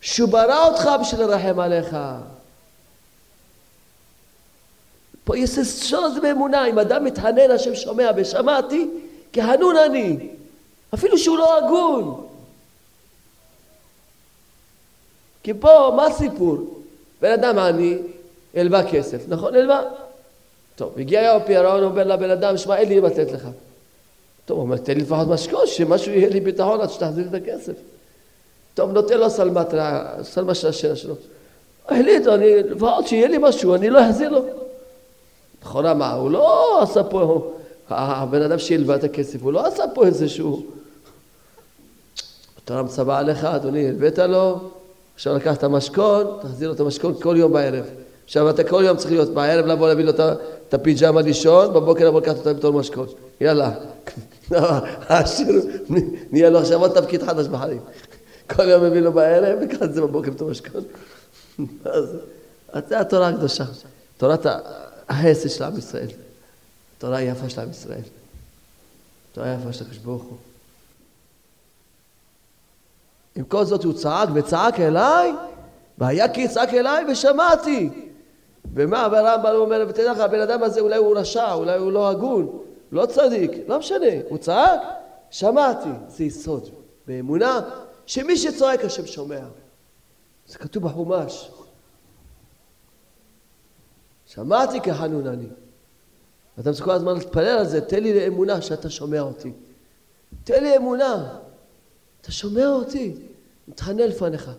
שהוא 0.00 0.28
ברא 0.28 0.68
אותך 0.68 0.88
בשביל 1.00 1.26
לרחם 1.26 1.60
עליך. 1.60 1.96
פה 5.24 5.38
יש 5.38 5.58
לשון 5.58 6.04
הזה 6.04 6.20
באמונה, 6.20 6.66
אם 6.66 6.78
אדם 6.78 7.04
מתחנן 7.04 7.50
השם 7.50 7.74
שומע 7.74 8.10
ושמעתי, 8.16 8.88
כהנון 9.32 9.76
אני, 9.76 10.16
אפילו 10.94 11.18
שהוא 11.18 11.38
לא 11.38 11.58
הגון. 11.58 12.26
כי 15.42 15.54
פה, 15.54 15.92
מה 15.96 16.06
הסיפור? 16.06 16.82
בן 17.20 17.32
אדם 17.32 17.58
עני, 17.58 17.98
הלווה 18.54 18.90
כסף, 18.90 19.28
נכון? 19.28 19.54
הלווה. 19.54 19.82
טוב, 20.76 20.98
הגיע 20.98 21.22
יום 21.22 21.42
פירעון, 21.46 21.82
אומר 21.82 22.04
לבן 22.04 22.30
אדם, 22.30 22.56
שמע, 22.56 22.76
אין 22.76 22.88
לי 22.88 23.00
לתת 23.00 23.32
לך. 23.32 23.48
טוב, 24.44 24.56
הוא 24.56 24.64
אומר, 24.64 24.76
תן 24.76 24.94
לי 24.94 25.00
לפחות 25.00 25.28
משכון, 25.28 25.66
שמשהו 25.66 26.12
יהיה 26.12 26.28
לי 26.28 26.40
ביטחון 26.40 26.80
עד 26.80 26.90
שתחזיר 26.90 27.26
את 27.28 27.34
הכסף. 27.34 27.72
טוב, 28.78 28.92
נותן 28.92 29.18
לו 29.18 29.30
שלמת, 29.30 29.74
שלמה 30.34 30.54
של 30.54 30.68
השינה 30.68 30.96
שלו. 30.96 31.14
החליט, 31.88 32.26
אני, 32.26 32.62
לפחות 32.62 33.06
שיהיה 33.06 33.28
לי 33.28 33.38
משהו, 33.40 33.74
אני 33.74 33.90
לא 33.90 34.10
אחזיר 34.10 34.30
לו. 34.30 34.44
לכאורה 35.62 35.94
מה, 35.94 36.12
הוא 36.12 36.30
לא 36.30 36.82
עשה 36.82 37.04
פה, 37.04 37.52
הבן 37.88 38.42
אדם 38.42 38.58
שהלווה 38.58 38.96
את 38.96 39.04
הכסף, 39.04 39.42
הוא 39.42 39.52
לא 39.52 39.66
עשה 39.66 39.84
פה 39.94 40.06
איזשהו... 40.06 40.66
התורה 42.58 42.82
מצווה 42.82 43.18
עליך, 43.18 43.44
אדוני, 43.44 43.88
הלווית 43.88 44.18
לו, 44.18 44.58
עכשיו 45.14 45.36
לקח 45.36 45.56
את 45.56 45.64
המשכון, 45.64 46.26
תחזיר 46.42 46.68
לו 46.68 46.74
את 46.74 46.80
המשכון 46.80 47.14
כל 47.22 47.34
יום 47.38 47.52
בערב. 47.52 47.84
עכשיו 48.24 48.50
אתה 48.50 48.64
כל 48.64 48.82
יום 48.86 48.96
צריך 48.96 49.10
להיות 49.10 49.28
בערב 49.28 49.66
לבוא 49.66 49.88
להביא 49.88 50.04
לו 50.04 50.12
את 50.68 50.74
הפיג'מה 50.74 51.22
לישון, 51.22 51.74
בבוקר 51.74 52.08
לבוא 52.08 52.20
לקחת 52.20 52.36
אותה 52.36 52.52
בתור 52.52 52.72
משכון. 52.72 53.06
יאללה. 53.40 53.70
העשיר 55.08 55.66
נהיה 56.30 56.50
לו 56.50 56.58
עכשיו 56.58 56.80
עוד 56.80 57.00
תפקיד 57.00 57.22
חדש 57.22 57.46
בחיים. 57.46 57.80
כל 58.56 58.68
יום 58.68 58.84
מביא 58.84 59.00
לו 59.00 59.12
בערב, 59.12 59.58
את 59.84 59.94
זה 59.94 60.00
בבוקר 60.00 60.30
בתור 60.30 60.50
משכון. 60.50 60.84
אז 61.84 62.16
זה 62.88 63.00
התורה 63.00 63.28
הקדושה. 63.28 63.64
תורת 64.16 64.46
החסד 65.08 65.48
של 65.48 65.64
עם 65.64 65.78
ישראל. 65.78 66.08
תורה 66.98 67.16
היפה 67.16 67.48
של 67.48 67.60
עם 67.60 67.70
ישראל. 67.70 68.00
תורה 69.32 69.50
היפה 69.50 69.72
של 69.72 69.84
הקדוש 69.84 69.98
ברוך 69.98 70.22
הוא. 70.22 70.36
עם 73.36 73.44
כל 73.44 73.64
זאת 73.64 73.84
הוא 73.84 73.92
צעק 73.92 74.28
וצעק 74.34 74.80
אליי, 74.80 75.32
והיה 75.98 76.28
כי 76.28 76.40
יצעק 76.40 76.74
אליי 76.74 77.04
ושמעתי. 77.12 77.90
ומה, 78.74 79.02
הרמב"ם 79.02 79.54
אומר, 79.54 79.86
ותדע 79.88 80.12
לך, 80.12 80.18
הבן 80.18 80.40
אדם 80.40 80.62
הזה 80.62 80.80
אולי 80.80 80.96
הוא 80.96 81.18
רשע, 81.18 81.52
אולי 81.52 81.78
הוא 81.78 81.92
לא 81.92 82.08
הגון, 82.08 82.58
לא 82.92 83.06
צדיק, 83.06 83.50
לא 83.68 83.78
משנה, 83.78 84.06
הוא 84.28 84.38
צעק, 84.38 84.80
שמעתי. 85.30 85.88
זה 86.08 86.24
יסוד 86.24 86.68
באמונה, 87.06 87.60
שמי 88.08 88.36
שצועק 88.36 88.84
השם 88.84 89.06
שומע. 89.06 89.40
זה 90.46 90.58
כתוב 90.58 90.82
בחומש. 90.82 91.50
שמעתי 94.26 94.80
כחנון 94.80 95.26
אני. 95.26 95.46
ואתה 96.58 96.72
צריך 96.72 96.84
כל 96.84 96.90
הזמן 96.90 97.14
להתפלל 97.14 97.58
על 97.58 97.66
זה, 97.66 97.80
תן 97.80 98.02
לי 98.02 98.14
לאמונה 98.20 98.62
שאתה 98.62 98.90
שומע 98.90 99.20
אותי. 99.20 99.52
תן 100.44 100.62
לי 100.62 100.76
אמונה, 100.76 101.38
אתה 102.20 102.32
שומע 102.32 102.66
אותי, 102.66 103.14
מתחנן 103.68 103.98
לפניך. 103.98 104.50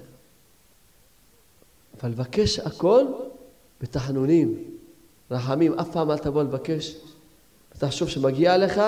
אבל 2.01 2.09
לבקש 2.09 2.59
הכל 2.59 3.05
בתחנונים, 3.81 4.77
רחמים, 5.31 5.79
אף 5.79 5.91
פעם 5.91 6.11
אל 6.11 6.17
תבוא 6.17 6.43
לבקש. 6.43 6.95
ותחשוב 7.75 8.09
שמגיע 8.09 8.57
לך, 8.57 8.81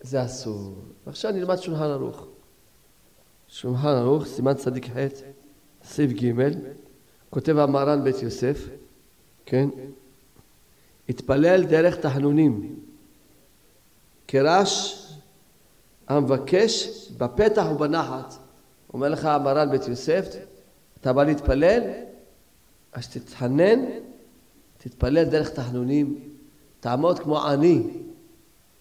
זה 0.00 0.24
אסור. 0.24 0.74
עכשיו 1.06 1.32
נלמד 1.32 1.56
שולחן 1.56 1.84
ערוך. 1.84 2.26
שולחן 3.52 3.88
ערוך, 3.88 4.26
סימן 4.26 4.54
צדיק 4.54 4.86
ח', 4.86 4.96
סעיף 5.84 6.12
ג', 6.12 6.32
כותב 7.30 7.58
המהר"ן 7.58 8.04
בית 8.04 8.22
יוסף, 8.22 8.68
כן? 9.46 9.68
התפלל 11.08 11.64
דרך 11.64 11.96
תחנונים, 11.96 12.76
כרש 14.28 15.04
המבקש 16.08 16.88
בפתח 17.18 17.66
ובנחת. 17.74 18.34
אומר 18.94 19.08
לך 19.08 19.24
המהר"ן 19.24 19.70
בית 19.70 19.88
יוסף, 19.88 20.26
אתה 21.00 21.12
בא 21.12 21.24
להתפלל, 21.24 21.82
אז 22.92 23.08
תתחנן, 23.08 23.80
תתפלל 24.78 25.24
דרך 25.24 25.50
תחנונים, 25.50 26.18
תעמוד 26.80 27.18
כמו 27.18 27.42
עני 27.42 27.82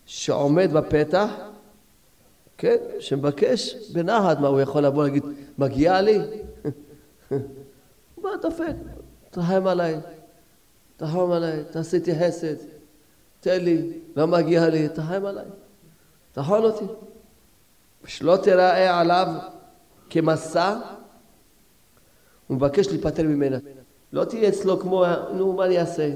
שעומד 0.05 0.71
בפתח, 0.73 1.29
כן, 2.59 2.77
שמבקש 2.99 3.75
בנחת, 3.91 4.39
מה 4.39 4.47
הוא 4.47 4.61
יכול 4.61 4.85
לבוא 4.85 5.03
להגיד, 5.03 5.23
מגיע 5.57 6.01
לי? 6.01 6.19
בא 8.23 8.29
דופק, 8.41 8.73
תרחם 9.29 9.67
עליי, 9.67 9.95
תרחם 10.97 11.31
עליי, 11.31 11.63
תעשי 11.71 11.95
איתי 11.95 12.19
חסד, 12.19 12.55
תן 13.39 13.63
לי, 13.63 13.91
לא 14.15 14.27
מגיע 14.27 14.69
לי, 14.69 14.89
תרחם 14.89 15.25
עליי, 15.25 15.45
תחון 16.31 16.63
אותי. 16.63 16.85
שלא 18.05 18.37
תיראה 18.43 18.99
עליו 18.99 19.27
כמסע, 20.09 20.79
הוא 22.47 22.57
מבקש 22.57 22.87
להיפטר 22.87 23.23
ממנה. 23.23 23.57
לא 24.13 24.25
תהיה 24.25 24.49
אצלו 24.49 24.79
כמו, 24.79 25.05
נו, 25.33 25.53
מה 25.53 25.65
אני 25.65 25.79
אעשה? 25.79 26.13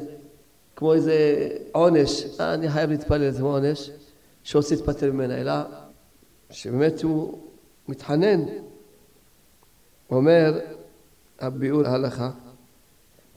כמו 0.75 0.93
איזה 0.93 1.47
עונש, 1.71 2.25
אה, 2.39 2.53
אני 2.53 2.69
חייב 2.69 2.89
להתפלל, 2.89 3.31
זה 3.31 3.43
עונש, 3.43 3.91
שרוצה 4.43 4.75
להתפטר 4.75 5.11
ממנה, 5.11 5.41
אלא 5.41 5.53
שבאמת 6.53 7.01
הוא 7.03 7.39
מתחנן. 7.87 8.41
אומר 10.11 10.59
הביאור 11.39 11.85
ההלכה, 11.85 12.31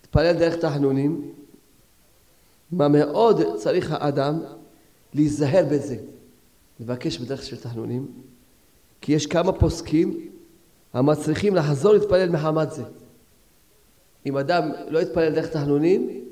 תתפלל 0.00 0.32
דרך 0.32 0.56
תחנונים, 0.56 1.32
מה 2.70 2.88
מאוד 2.88 3.56
צריך 3.56 3.92
האדם 3.92 4.40
להיזהר 5.14 5.64
בזה, 5.70 5.96
לבקש 6.80 7.18
בדרך 7.18 7.42
של 7.42 7.56
תחנונים, 7.56 8.06
כי 9.00 9.12
יש 9.12 9.26
כמה 9.26 9.52
פוסקים 9.52 10.30
המצריכים 10.92 11.54
לחזור 11.54 11.92
להתפלל 11.92 12.30
מחמת 12.30 12.72
זה. 12.72 12.82
אם 14.26 14.36
אדם 14.36 14.70
לא 14.88 14.98
יתפלל 14.98 15.34
דרך 15.34 15.48
תחנונים, 15.48 16.24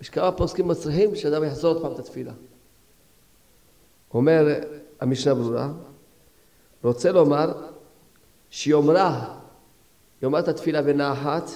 יש 0.00 0.10
כמה 0.10 0.32
פוסקים 0.32 0.68
מצריכים 0.68 1.16
שאדם 1.16 1.44
יחזור 1.44 1.74
עוד 1.74 1.82
פעם 1.82 1.92
את 1.92 1.98
התפילה. 1.98 2.32
אומר 4.14 4.60
המשנה 5.00 5.34
ברורה, 5.34 5.72
רוצה 6.86 7.12
לומר 7.12 7.52
שיאמרה, 8.50 9.38
יאמר 10.22 10.38
את 10.38 10.48
התפילה 10.48 10.82
בנחת, 10.82 11.50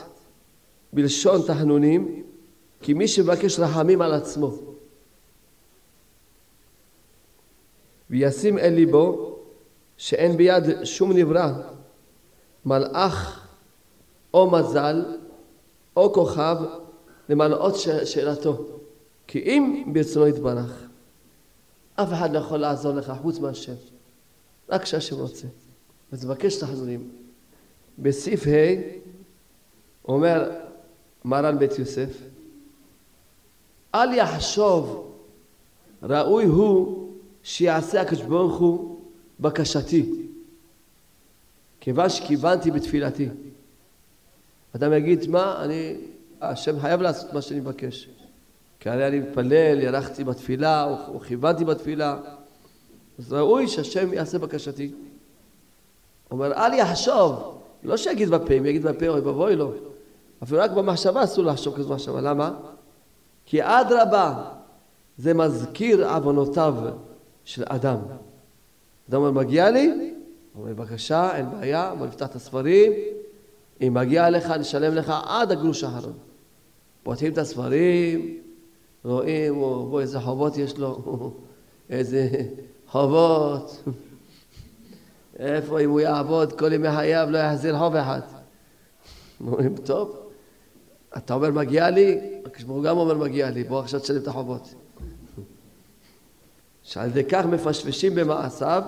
בלשון 0.93 1.43
תחנונים, 1.47 2.23
כי 2.81 2.95
מי 2.95 3.09
שמבקש 3.09 3.59
רחמים 3.59 4.03
על 4.03 4.13
עצמו 4.13 4.53
וישים 8.11 8.59
אל 8.59 8.75
ליבו 8.75 9.37
שאין 9.97 10.37
ביד 10.37 10.85
שום 10.85 11.13
נברא, 11.13 11.53
מלאך 12.67 13.47
או 14.35 14.51
מזל 14.51 15.05
או 15.97 16.13
כוכב 16.13 16.57
למעלות 17.29 17.75
שאלתו. 18.05 18.67
כי 19.27 19.39
אם 19.39 19.93
ברצונו 19.93 20.27
יתברך, 20.27 20.83
אף 21.97 22.13
אחד 22.13 22.33
לא 22.33 22.39
יכול 22.39 22.59
לעזור 22.59 22.93
לך 22.93 23.13
חוץ 23.23 23.39
מהשם, 23.39 23.75
רק 24.71 24.83
כשהשם 24.83 25.17
רוצה. 25.17 25.47
אז 26.13 26.25
תבקש 26.25 26.59
את 26.59 26.63
החזונים. 26.63 27.11
בסעיף 27.99 28.47
ה' 28.47 28.81
אומר 30.09 30.51
מרן 31.25 31.59
בית 31.59 31.79
יוסף, 31.79 32.11
אל 33.95 34.15
יחשוב 34.15 35.13
ראוי 36.03 36.45
הוא 36.45 37.09
שיעשה 37.43 38.01
הקדוש 38.01 38.23
ברוך 38.23 38.59
הוא 38.59 39.01
בקשתי, 39.41 40.13
כיוון 41.81 42.09
שכיוונתי 42.09 42.71
בתפילתי. 42.71 43.29
אדם 44.77 44.93
יגיד, 44.93 45.29
מה, 45.29 45.65
אני, 45.65 45.97
השם 46.41 46.81
חייב 46.81 47.03
לעשות 47.03 47.33
מה 47.33 47.43
שאני 47.43 47.61
מבקש. 47.61 48.09
כי 48.81 48.89
הרי 48.89 49.09
אני 49.09 49.21
מתפלל, 49.21 49.81
ירחתי 49.81 50.25
בתפילה, 50.25 50.85
או, 50.85 51.15
או 51.15 51.21
כיוונתי 51.21 51.65
בתפילה. 51.65 52.19
אז 53.21 53.33
ראוי 53.33 53.69
שהשם 53.69 54.13
יעשה 54.13 54.39
בקשתי. 54.39 54.93
אומר, 56.31 56.53
אל 56.53 56.75
יחשוב, 56.75 57.59
לא 57.83 57.97
שיגיד 57.97 58.29
בפה, 58.29 58.55
אם 58.55 58.67
יגיד 58.67 58.83
בפה, 58.83 59.09
אוי 59.09 59.21
ואבוי 59.21 59.57
לו. 59.57 59.73
אפילו 60.43 60.61
רק 60.61 60.71
במחשבה 60.71 61.25
אסור 61.25 61.45
לחשוב 61.45 61.77
כזו 61.77 61.95
מחשבה. 61.95 62.21
למה? 62.21 62.53
כי 63.47 63.63
אדרבה, 63.63 64.45
זה 65.19 65.35
מזכיר 65.35 66.09
עוונותיו 66.09 66.75
של 67.45 67.63
אדם. 67.67 67.99
אדם 69.11 69.23
אומר, 69.23 69.31
מגיע 69.31 69.71
לי? 69.71 70.15
אומר, 70.59 70.73
בבקשה, 70.73 71.37
אין 71.37 71.51
בעיה, 71.51 71.95
בוא 71.99 72.07
נפתח 72.07 72.27
את 72.27 72.35
הספרים, 72.35 72.93
אם 73.81 73.95
מגיע 73.95 74.31
לך, 74.31 74.51
נשלם 74.51 74.95
לך 74.95 75.13
עד 75.27 75.53
הגרוש 75.53 75.85
האחרון. 75.85 76.13
פותחים 77.03 77.33
את 77.33 77.39
הספרים, 77.39 78.39
רואים, 79.05 79.55
בוא, 79.55 80.01
איזה 80.01 80.21
חובות 80.21 80.57
יש 80.57 80.79
לו, 80.79 81.33
איזה 81.91 82.29
חובות. 82.91 83.83
איפה 85.39 85.81
אם 85.81 85.91
הוא 85.91 86.01
יעבוד 86.01 86.59
כל 86.59 86.73
ימי 86.73 86.91
חייו 86.91 87.29
לא 87.31 87.39
יחזיר 87.39 87.79
חוב 87.79 87.95
אחד. 87.95 88.21
אומרים, 89.41 89.77
טוב, 89.77 90.17
אתה 91.17 91.35
אומר 91.35 91.51
מגיע 91.51 91.91
לי, 91.91 92.19
הוא 92.67 92.85
גם 92.85 92.97
אומר 92.97 93.15
מגיע 93.15 93.51
לי, 93.51 93.65
בוא 93.65 93.81
עכשיו 93.81 94.01
תשלם 94.01 94.23
את 94.23 94.29
החובות. 94.29 94.75
שעל 96.83 97.09
ידי 97.09 97.25
כך 97.25 97.45
מפשפשים 97.45 98.15
במעשיו, 98.15 98.83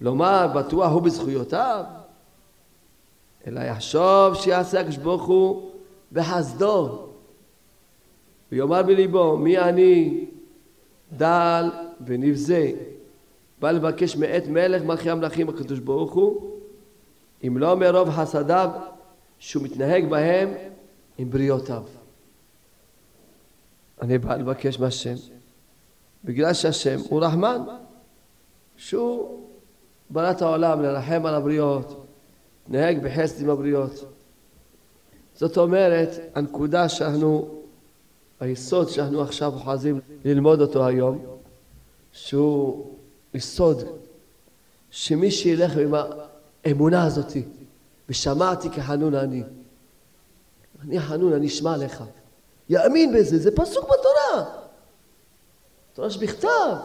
לומר 0.00 0.46
בטוח 0.54 0.92
הוא 0.92 1.02
בזכויותיו, 1.02 1.84
אלא 3.46 3.60
יחשוב 3.60 4.34
שיעשה 4.34 4.80
הקדוש 4.80 4.96
ברוך 4.96 5.24
הוא 5.24 5.70
בחסדו, 6.12 7.08
ויאמר 8.52 8.82
בליבו 8.82 9.36
מי 9.36 9.58
אני 9.58 10.24
דל 11.12 11.70
ונבזה, 12.06 12.72
בא 13.60 13.70
לבקש 13.70 14.16
מאת 14.16 14.46
מלך 14.48 14.82
מלכי 14.82 15.10
המלכים 15.10 15.48
הקדוש 15.48 15.78
ברוך 15.78 16.12
הוא, 16.12 16.50
אם 17.46 17.58
לא 17.58 17.76
מרוב 17.76 18.10
חסדיו 18.10 18.70
שהוא 19.38 19.62
מתנהג 19.62 20.08
בהם 20.08 20.48
עם 21.18 21.30
בריאותיו. 21.30 21.82
אני 24.02 24.18
בא 24.18 24.36
לבקש 24.36 24.80
מהשם, 24.80 25.14
בגלל 26.24 26.52
שהשם 26.52 26.98
הוא 27.08 27.20
רחמן, 27.20 27.62
שהוא 28.76 29.42
את 30.16 30.42
העולם 30.42 30.82
לרחם 30.82 31.26
על 31.26 31.34
הבריות, 31.34 32.06
נהג 32.68 33.02
בחסד 33.02 33.42
עם 33.42 33.50
הבריות. 33.50 34.04
זאת 35.34 35.58
אומרת, 35.58 36.08
הנקודה 36.34 36.88
שאנחנו, 36.88 37.48
היסוד 38.40 38.88
שאנחנו 38.88 39.22
עכשיו 39.22 39.52
אוחזים 39.52 40.00
ללמוד 40.24 40.60
אותו 40.60 40.86
היום, 40.86 41.31
שהוא 42.12 42.94
יסוד 43.34 43.82
שמי 44.90 45.30
שילך 45.30 45.76
עם 45.76 45.94
האמונה 46.64 47.04
הזאתי, 47.04 47.42
ושמעתי 48.08 48.70
כחנון 48.70 49.14
אני, 49.14 49.42
אני 50.82 51.00
חנון, 51.00 51.32
אני 51.32 51.46
אשמע 51.46 51.76
לך, 51.76 52.04
יאמין 52.68 53.14
בזה, 53.14 53.38
זה 53.38 53.50
פסוק 53.56 53.84
בתורה, 53.84 54.44
תורה 55.94 56.10
שבכתב. 56.10 56.76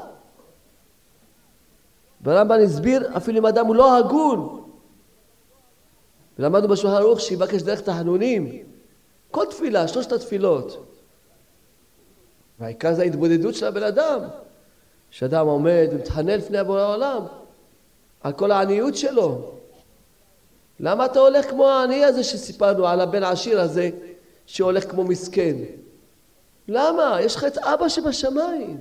והרמב"ן 2.22 2.60
הסביר, 2.64 3.18
אפילו 3.18 3.40
אם 3.40 3.46
אדם 3.46 3.66
הוא 3.66 3.76
לא 3.76 3.98
הגון, 3.98 4.64
ולמדנו 6.40 6.68
בשולחן 6.68 6.96
ערוך 6.96 7.20
שיבקש 7.20 7.62
דרך 7.62 7.82
תחנונים, 7.82 8.64
כל 9.32 9.46
תפילה, 9.50 9.88
שלושת 9.88 10.12
התפילות. 10.12 10.94
והעיקר 12.60 12.94
זה 12.94 13.02
ההתבודדות 13.02 13.56
של 13.56 13.66
הבן 13.66 13.84
אדם. 13.84 14.20
שאדם 15.12 15.48
עומד 15.48 15.88
ומתחנן 15.92 16.38
לפני 16.38 16.58
הבורא 16.58 16.82
העולם 16.82 17.24
על 18.22 18.34
כל 18.34 18.52
העניות 18.52 18.96
שלו. 18.96 19.52
למה 20.80 21.06
אתה 21.06 21.20
הולך 21.20 21.50
כמו 21.50 21.68
העני 21.68 22.04
הזה 22.06 22.24
שסיפרנו 22.24 22.88
על 22.88 23.02
הבן 23.02 23.24
העשיר 23.24 23.62
הזה 23.62 23.90
שהולך 24.46 24.92
כמו 24.92 25.04
מסכן? 25.04 25.56
למה? 26.68 27.18
יש 27.22 27.36
לך 27.36 27.44
את 27.44 27.58
אבא 27.58 27.90
שבשמיים. 27.90 28.78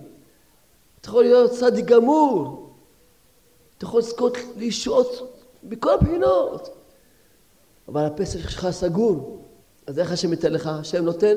אתה 1.01 1.09
יכול 1.09 1.25
להיות 1.25 1.51
צדיק 1.51 1.85
גמור. 1.85 2.71
אתה 3.79 3.85
יכול 3.85 4.01
לזכות 4.01 4.37
לישועות 4.57 5.37
מכל 5.63 5.95
הבחינות. 5.95 6.69
אבל 7.89 8.05
הפסל 8.05 8.39
שלך 8.39 8.71
סגור. 8.71 9.43
אז 9.87 9.99
איך 9.99 10.13
השם 10.13 10.31
ייתן 10.31 10.53
לך? 10.53 10.67
השם 10.67 11.05
נותן 11.05 11.35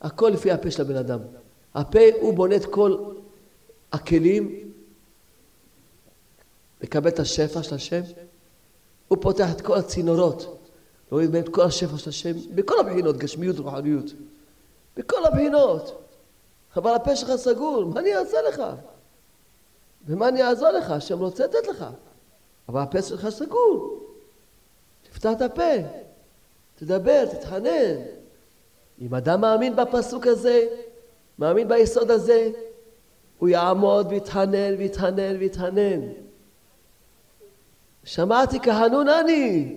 הכל 0.00 0.28
לפי 0.28 0.50
הפה 0.50 0.70
של 0.70 0.82
הבן 0.82 0.96
אדם. 0.96 1.18
הפה 1.74 2.00
הוא 2.20 2.34
בונה 2.34 2.56
את 2.56 2.64
כל 2.64 2.96
הכלים 3.92 4.72
לקבל 6.80 7.08
את 7.08 7.18
השפע 7.18 7.62
של 7.62 7.74
השם. 7.74 8.02
הוא 9.08 9.18
פותח 9.20 9.52
את 9.52 9.60
כל 9.60 9.78
הצינורות, 9.78 10.58
להוריד 11.10 11.32
בהם 11.32 11.42
את 11.42 11.48
כל 11.48 11.62
השפע 11.62 11.98
של 11.98 12.10
השם, 12.10 12.32
בכל 12.54 12.80
הבחינות, 12.80 13.16
גשמיות 13.16 13.58
ורוחניות. 13.60 14.04
בכל 14.96 15.24
הבחינות. 15.24 16.02
אבל 16.76 16.94
הפה 16.94 17.16
שלך 17.16 17.36
סגור, 17.36 17.84
מה 17.84 18.00
אני 18.00 18.16
אעשה 18.16 18.42
לך? 18.48 18.62
ומה 20.06 20.28
אני 20.28 20.42
אעזור 20.42 20.70
לך? 20.70 20.90
השם 20.90 21.18
רוצה 21.18 21.44
לתת 21.44 21.66
לך. 21.68 21.84
אבל 22.68 22.80
הפה 22.80 23.02
שלך 23.02 23.28
סגור. 23.28 24.06
תפתח 25.02 25.30
את 25.36 25.42
הפה, 25.42 25.72
תדבר, 26.74 27.24
תתחנן. 27.24 27.96
אם 29.00 29.14
אדם 29.14 29.40
מאמין 29.40 29.76
בפסוק 29.76 30.26
הזה, 30.26 30.66
מאמין 31.38 31.68
ביסוד 31.68 32.10
הזה, 32.10 32.50
הוא 33.38 33.48
יעמוד 33.48 34.06
ויתחנן 34.10 34.74
ויתחנן 34.78 35.36
ויתחנן. 35.38 36.00
שמעתי 38.04 38.60
כהנון 38.60 39.08
אני. 39.08 39.76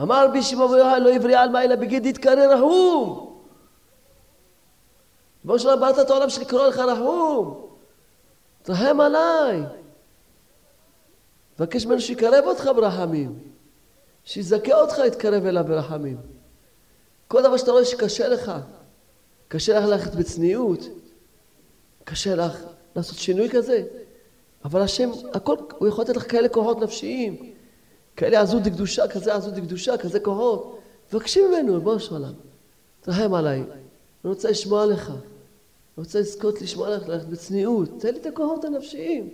אמר 0.00 0.26
בי 0.32 0.42
שמעון 0.42 0.70
ויוחנן 0.70 1.02
לא 1.02 1.14
עברי 1.14 1.34
על 1.34 1.48
מה 1.48 1.64
אלא 1.64 1.76
בגיד 1.76 2.06
יתקרא 2.06 2.54
רחום. 2.54 3.24
ריבונו 5.44 5.58
שלום 5.58 5.80
באת 5.80 5.98
את 5.98 6.10
העולם 6.10 6.28
לקרוא 6.40 6.66
לך 6.66 6.78
רחום. 6.78 7.66
תרחם 8.62 9.00
עליי. 9.00 9.62
תבקש 11.56 11.86
ממנו 11.86 12.00
שיקרב 12.00 12.44
אותך 12.44 12.68
ברחמים. 12.76 13.38
שיזכה 14.24 14.80
אותך 14.80 14.98
להתקרב 14.98 15.46
אליו 15.46 15.64
ברחמים. 15.64 16.16
כל 17.28 17.42
דבר 17.42 17.56
שאתה 17.56 17.70
רואה 17.70 17.84
שקשה 17.84 18.28
לך, 18.28 18.52
קשה 19.48 19.78
לך 19.78 19.84
ללכת 19.84 20.14
בצניעות, 20.14 20.80
קשה 22.04 22.34
לך 22.34 22.64
לעשות 22.96 23.18
שינוי 23.18 23.48
כזה, 23.48 23.84
אבל 24.64 24.80
השם, 24.80 25.10
הכל, 25.34 25.56
הוא 25.78 25.88
יכול 25.88 26.04
לתת 26.04 26.16
לך 26.16 26.30
כאלה 26.30 26.48
כוחות 26.48 26.80
נפשיים, 26.80 27.52
כאלה 28.16 28.40
עזות 28.40 28.62
דקדושה, 28.62 29.08
כזה 29.08 29.34
עזות 29.34 29.54
דקדושה, 29.54 29.96
כזה 29.96 30.20
כוחות. 30.20 30.80
תבקשי 31.08 31.40
ממנו, 31.46 31.74
ריבונו 31.74 32.00
של 32.00 32.14
עולם, 32.14 32.32
תרחם 33.00 33.34
עליי, 33.34 33.58
אני 33.60 34.32
רוצה 34.32 34.50
לשמוע 34.50 34.86
לך, 34.86 35.08
אני 35.08 35.16
רוצה 35.96 36.20
לזכות 36.20 36.62
לשמוע 36.62 36.96
לך, 36.96 37.08
ללכת 37.08 37.26
בצניעות, 37.26 37.88
תן 37.98 38.14
לי 38.14 38.20
את 38.20 38.26
הכוחות 38.26 38.64
הנפשיים, 38.64 39.28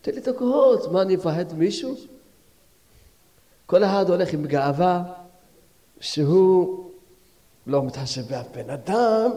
תן 0.00 0.12
לי 0.12 0.20
את 0.20 0.28
הכוחות, 0.28 0.92
מה 0.92 1.02
אני 1.02 1.16
מפחד 1.16 1.58
מישהו? 1.58 1.94
כל 3.66 3.84
אחד 3.84 4.10
הולך 4.10 4.32
עם 4.32 4.46
גאווה 4.46 5.02
שהוא 6.00 6.89
לא 7.70 7.84
מתחשב 7.84 8.22
באף 8.30 8.46
בן 8.54 8.70
אדם, 8.70 9.30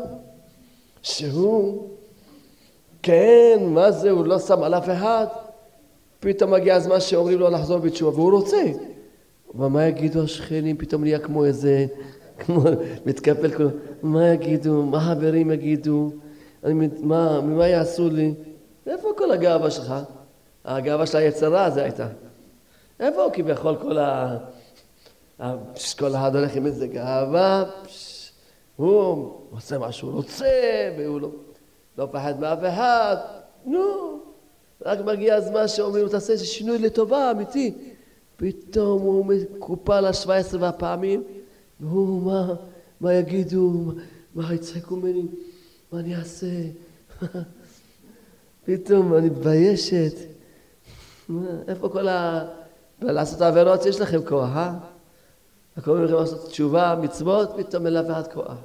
שהוא, 1.02 1.88
כן, 3.04 3.60
מה 3.62 3.92
זה, 3.92 4.12
הוא 4.12 4.26
לא 4.26 4.40
שם 4.40 4.64
על 4.64 4.74
אף 4.74 4.90
אחד. 4.90 5.26
פתאום 6.20 6.52
מגיע 6.52 6.76
הזמן 6.76 7.00
שאומרים 7.00 7.40
לו 7.40 7.50
לחזור 7.50 7.78
בתשובה, 7.78 8.18
והוא 8.18 8.32
רוצה. 8.32 8.64
אבל 9.56 9.68
מה 9.68 9.86
יגידו 9.86 10.24
השכנים? 10.24 10.78
פתאום 10.78 11.04
נהיה 11.04 11.20
כמו 11.20 11.46
איזה, 11.46 11.86
כמו, 12.40 12.62
מתקפל 13.06 13.56
כולו, 13.56 13.70
מה 14.04 14.28
יגידו? 14.28 14.84
מה 14.84 14.98
החברים 14.98 15.52
יגידו? 15.52 16.12
אני, 16.64 16.90
מה, 17.00 17.42
ממה 17.42 17.68
יעשו 17.68 18.10
לי? 18.10 18.34
איפה 18.88 19.08
כל 19.18 19.32
הגאווה 19.32 19.72
שלך? 19.72 19.94
הגאווה 20.66 21.08
של 21.08 21.18
היצרה 21.18 21.70
זה 21.70 21.84
הייתה. 21.84 22.08
איפה 23.00 23.30
כביכול 23.34 23.76
כל 23.76 23.98
ה... 23.98 24.38
כל 26.00 26.16
אחד 26.16 26.36
הולך 26.36 26.56
עם 26.56 26.66
איזה 26.66 26.88
גאווה, 26.88 27.64
הוא 28.76 29.40
עושה 29.52 29.78
מה 29.78 29.92
שהוא 29.92 30.12
רוצה, 30.12 30.46
והוא 30.98 31.22
לא, 31.22 31.30
לא 31.98 32.08
פחד 32.12 32.40
מאף 32.40 32.60
אחד, 32.60 33.16
נו, 33.66 34.20
רק 34.86 35.00
מגיע 35.06 35.36
הזמן 35.36 35.68
שאומרים 35.68 36.10
תעשה 36.10 36.34
איזה 36.34 36.46
שינוי 36.46 36.78
לטובה, 36.78 37.32
אמיתי. 37.32 37.74
פתאום 38.36 39.02
הוא 39.02 39.26
מקופל 39.26 40.06
על 40.06 40.14
17 40.14 40.62
והפעמים, 40.62 41.24
והוא, 41.80 42.22
מה, 42.22 42.54
מה 43.02 43.14
יגידו, 43.14 43.92
מה 44.36 44.54
יצחקו 44.54 44.96
ממני, 44.96 45.26
מה 45.92 46.00
אני 46.00 46.16
אעשה? 46.16 46.48
פתאום 48.66 49.14
אני 49.14 49.30
מתביישת. 49.30 50.14
איפה 51.68 51.90
כל 51.90 52.08
ה... 52.08 52.46
לעשות 53.02 53.42
עבירות 53.42 53.86
יש 53.86 54.00
לכם 54.02 54.26
כוח, 54.26 54.50
אה? 54.56 54.74
הקוראים 55.78 56.04
לכם 56.04 56.14
לעשות 56.14 56.50
תשובה, 56.50 56.96
מצוות, 57.02 57.50
פתאום 57.58 57.88
אחד 57.88 58.34
כוח. 58.34 58.58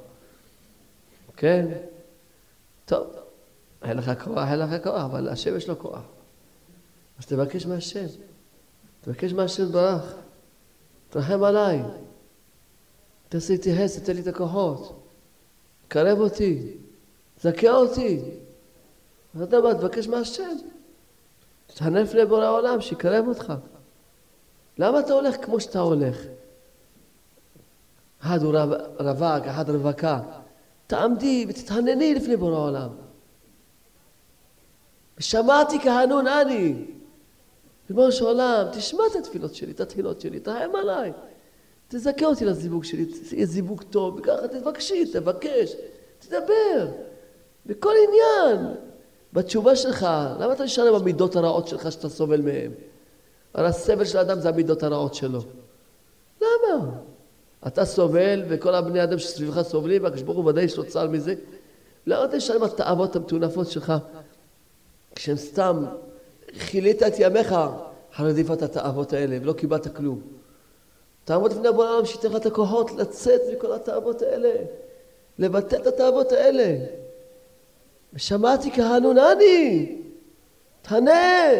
כן? 1.37 1.67
טוב, 2.85 3.07
אין 3.83 3.97
לך 3.97 4.11
כוח, 4.25 4.49
אין 4.51 4.59
לך 4.59 4.83
כוח, 4.83 5.05
אבל 5.05 5.29
השם 5.29 5.57
יש 5.57 5.69
לו 5.69 5.79
כוח. 5.79 6.03
אז 7.19 7.27
תבקש 7.27 7.67
מהשם. 7.67 8.07
תבקש 9.01 9.33
מהשם 9.33 9.73
ברך. 9.73 10.15
תרחם 11.11 11.43
עליי. 11.43 11.83
תעשה 13.29 13.53
איתי 13.53 13.77
חסד, 13.79 14.05
תן 14.05 14.13
לי 14.15 14.21
את 14.21 14.27
הכוחות. 14.27 15.03
קרב 15.89 16.19
אותי. 16.19 16.77
זכה 17.41 17.71
אותי. 17.71 18.21
אתה 19.37 19.43
יודע 19.45 19.61
מה, 19.61 19.75
תבקש 19.75 20.09
מהשם. 20.09 20.57
תתענה 21.67 22.03
לפני 22.03 22.27
בורא 22.27 22.45
העולם, 22.45 22.81
שיקרב 22.81 23.29
אותך. 23.29 23.53
למה 24.79 25.01
אתה 25.01 25.13
הולך 25.13 25.37
כמו 25.45 25.61
שאתה 25.61 25.79
הולך? 25.79 26.17
אחד 28.23 28.43
הוא 28.43 28.55
רווק, 28.99 29.47
אחד 29.47 29.71
רווקה. 29.71 30.21
תעמדי 30.87 31.47
ותתחנני 31.49 32.15
לפני 32.15 32.37
בורא 32.37 32.57
העולם. 32.57 32.89
ושמעתי 35.19 35.81
כהנון 35.81 36.27
אני. 36.27 36.85
ריבונו 37.91 38.13
של 38.13 38.25
עולם, 38.25 38.67
תשמע 38.73 39.03
את 39.11 39.17
התפילות 39.17 39.55
שלי, 39.55 39.73
את 39.73 39.81
התפילות 39.81 40.21
שלי, 40.21 40.41
תרחם 40.41 40.77
עליי. 40.77 41.13
תזכה 41.89 42.27
אותי 42.27 42.45
לזיווג 42.45 42.85
שלי, 42.85 43.07
תהיה 43.29 43.47
זיווג 43.47 43.83
טוב, 43.83 44.17
וככה 44.19 44.49
תבקשי, 44.49 45.07
תבקש, 45.13 45.73
תדבר, 46.19 46.89
בכל 47.67 47.93
עניין. 48.09 48.75
בתשובה 49.33 49.77
שלך, 49.77 50.07
למה 50.41 50.53
אתה 50.53 50.65
נשאר 50.65 50.89
עם 50.89 50.95
המידות 50.95 51.37
הרעות 51.37 51.69
שלך 51.69 51.93
שאתה 51.93 52.09
סובל 52.09 52.41
מהן? 52.41 52.71
הרי 53.55 53.69
הסבל 53.69 54.05
של 54.05 54.19
האדם 54.19 54.41
זה 54.41 54.49
המידות 54.49 54.83
הרעות 54.83 55.15
שלו. 55.15 55.41
למה? 56.41 56.91
אתה 57.67 57.85
סובל 57.85 58.43
וכל 58.49 58.75
הבני 58.75 59.03
אדם 59.03 59.19
שסביבך 59.19 59.63
סובלים 59.63 60.05
והקדוש 60.05 60.23
ברוך 60.23 60.39
הוא 60.39 60.45
ודאי 60.45 60.65
יש 60.65 60.77
לו 60.77 60.85
צער 60.85 61.09
מזה. 61.09 61.35
למה 62.07 62.25
אתה 62.25 62.37
נשאר 62.37 62.57
עם 62.57 62.63
התאוות 62.63 63.17
המטונפות 63.17 63.71
שלך 63.71 63.93
כשהם 65.15 65.37
סתם 65.37 65.85
חילית 66.59 67.03
את 67.03 67.13
ימיך 67.19 67.55
אחרי 68.13 68.31
רדיפת 68.31 68.63
התאוות 68.63 69.13
האלה 69.13 69.37
ולא 69.43 69.53
קיבלת 69.53 69.97
כלום. 69.97 70.21
תעמוד 71.25 71.53
לפני 71.53 71.69
הבורא 71.69 71.87
העולם 71.87 72.07
שייתן 72.07 72.29
לך 72.29 72.37
את 72.37 72.47
הכוחות 72.47 72.91
לצאת 72.93 73.41
מכל 73.53 73.73
התאוות 73.73 74.23
האלה, 74.23 74.53
לבטל 75.39 75.77
את 75.77 75.87
התאוות 75.87 76.33
האלה. 76.33 76.77
ושמעתי 78.13 78.71
כהנונני, 78.71 79.97
תענה, 80.83 81.53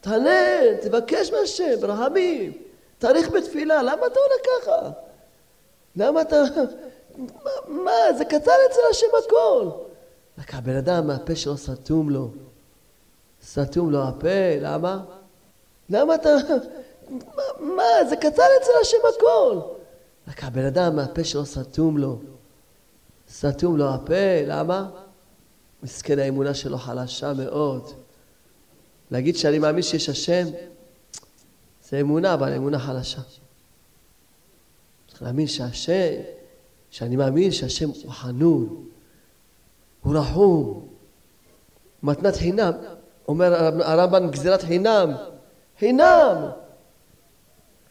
תענה, 0.00 0.40
תבקש 0.80 1.32
מהשם, 1.32 1.80
ברחמים, 1.80 2.52
תאריך 2.98 3.30
בתפילה, 3.30 3.82
למה 3.82 4.06
אתה 4.06 4.20
הולך 4.20 4.62
ככה? 4.62 4.90
למה 5.96 6.20
אתה... 6.22 6.42
מה, 7.16 7.50
מה, 7.68 7.92
זה 8.18 8.24
קטן 8.24 8.52
אצל 8.70 8.80
השם 8.90 9.06
הכל. 9.26 9.68
רק 10.38 10.54
הבן 10.54 10.76
אדם, 10.76 11.10
הפה 11.10 11.36
שלו 11.36 11.56
סתום 11.56 12.10
לו. 12.10 12.30
סתום 13.44 13.90
לו 13.90 14.02
הפה, 14.02 14.58
למה? 14.60 15.04
למה 15.90 16.14
אתה... 16.14 16.28
מה, 17.10 17.42
מה, 17.58 18.04
זה 18.08 18.16
קטן 18.16 18.42
אצל 18.62 18.70
השם 18.80 18.96
הכל. 19.16 19.60
רק 20.28 20.44
הבן 20.44 20.64
אדם, 20.64 20.98
הפה 20.98 21.24
שלו 21.24 21.46
סתום 21.46 21.98
לו. 21.98 22.18
סתום 23.30 23.76
לו 23.76 23.88
הפה, 23.88 24.42
למה? 24.46 24.90
מסכן 25.82 26.18
האמונה 26.18 26.54
שלו 26.54 26.78
חלשה 26.78 27.32
מאוד. 27.32 27.90
להגיד 29.10 29.36
שאני 29.36 29.58
מאמין 29.58 29.82
שיש 29.82 30.08
השם, 30.08 30.46
זה 31.88 32.00
אמונה, 32.00 32.34
אבל 32.34 32.52
אמונה 32.52 32.78
חלשה. 32.78 33.20
צריך 35.08 35.22
להאמין 35.22 35.46
שהשם, 35.46 36.12
שאני 36.90 37.16
מאמין 37.16 37.52
שהשם 37.52 37.88
הוא 37.88 38.12
חנון, 38.12 38.86
הוא 40.02 40.16
רחום, 40.16 40.88
מתנת 42.02 42.36
חינם. 42.36 42.72
אומר 43.28 43.54
הרמב"ן 43.82 44.30
גזירת 44.30 44.62
חינם, 44.62 45.12
חינם. 45.78 46.36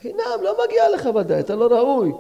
חינם, 0.01 0.39
לא 0.43 0.58
מגיע 0.65 0.89
לך 0.89 1.10
ודאי, 1.15 1.39
אתה 1.39 1.55
לא 1.55 1.67
ראוי. 1.67 2.12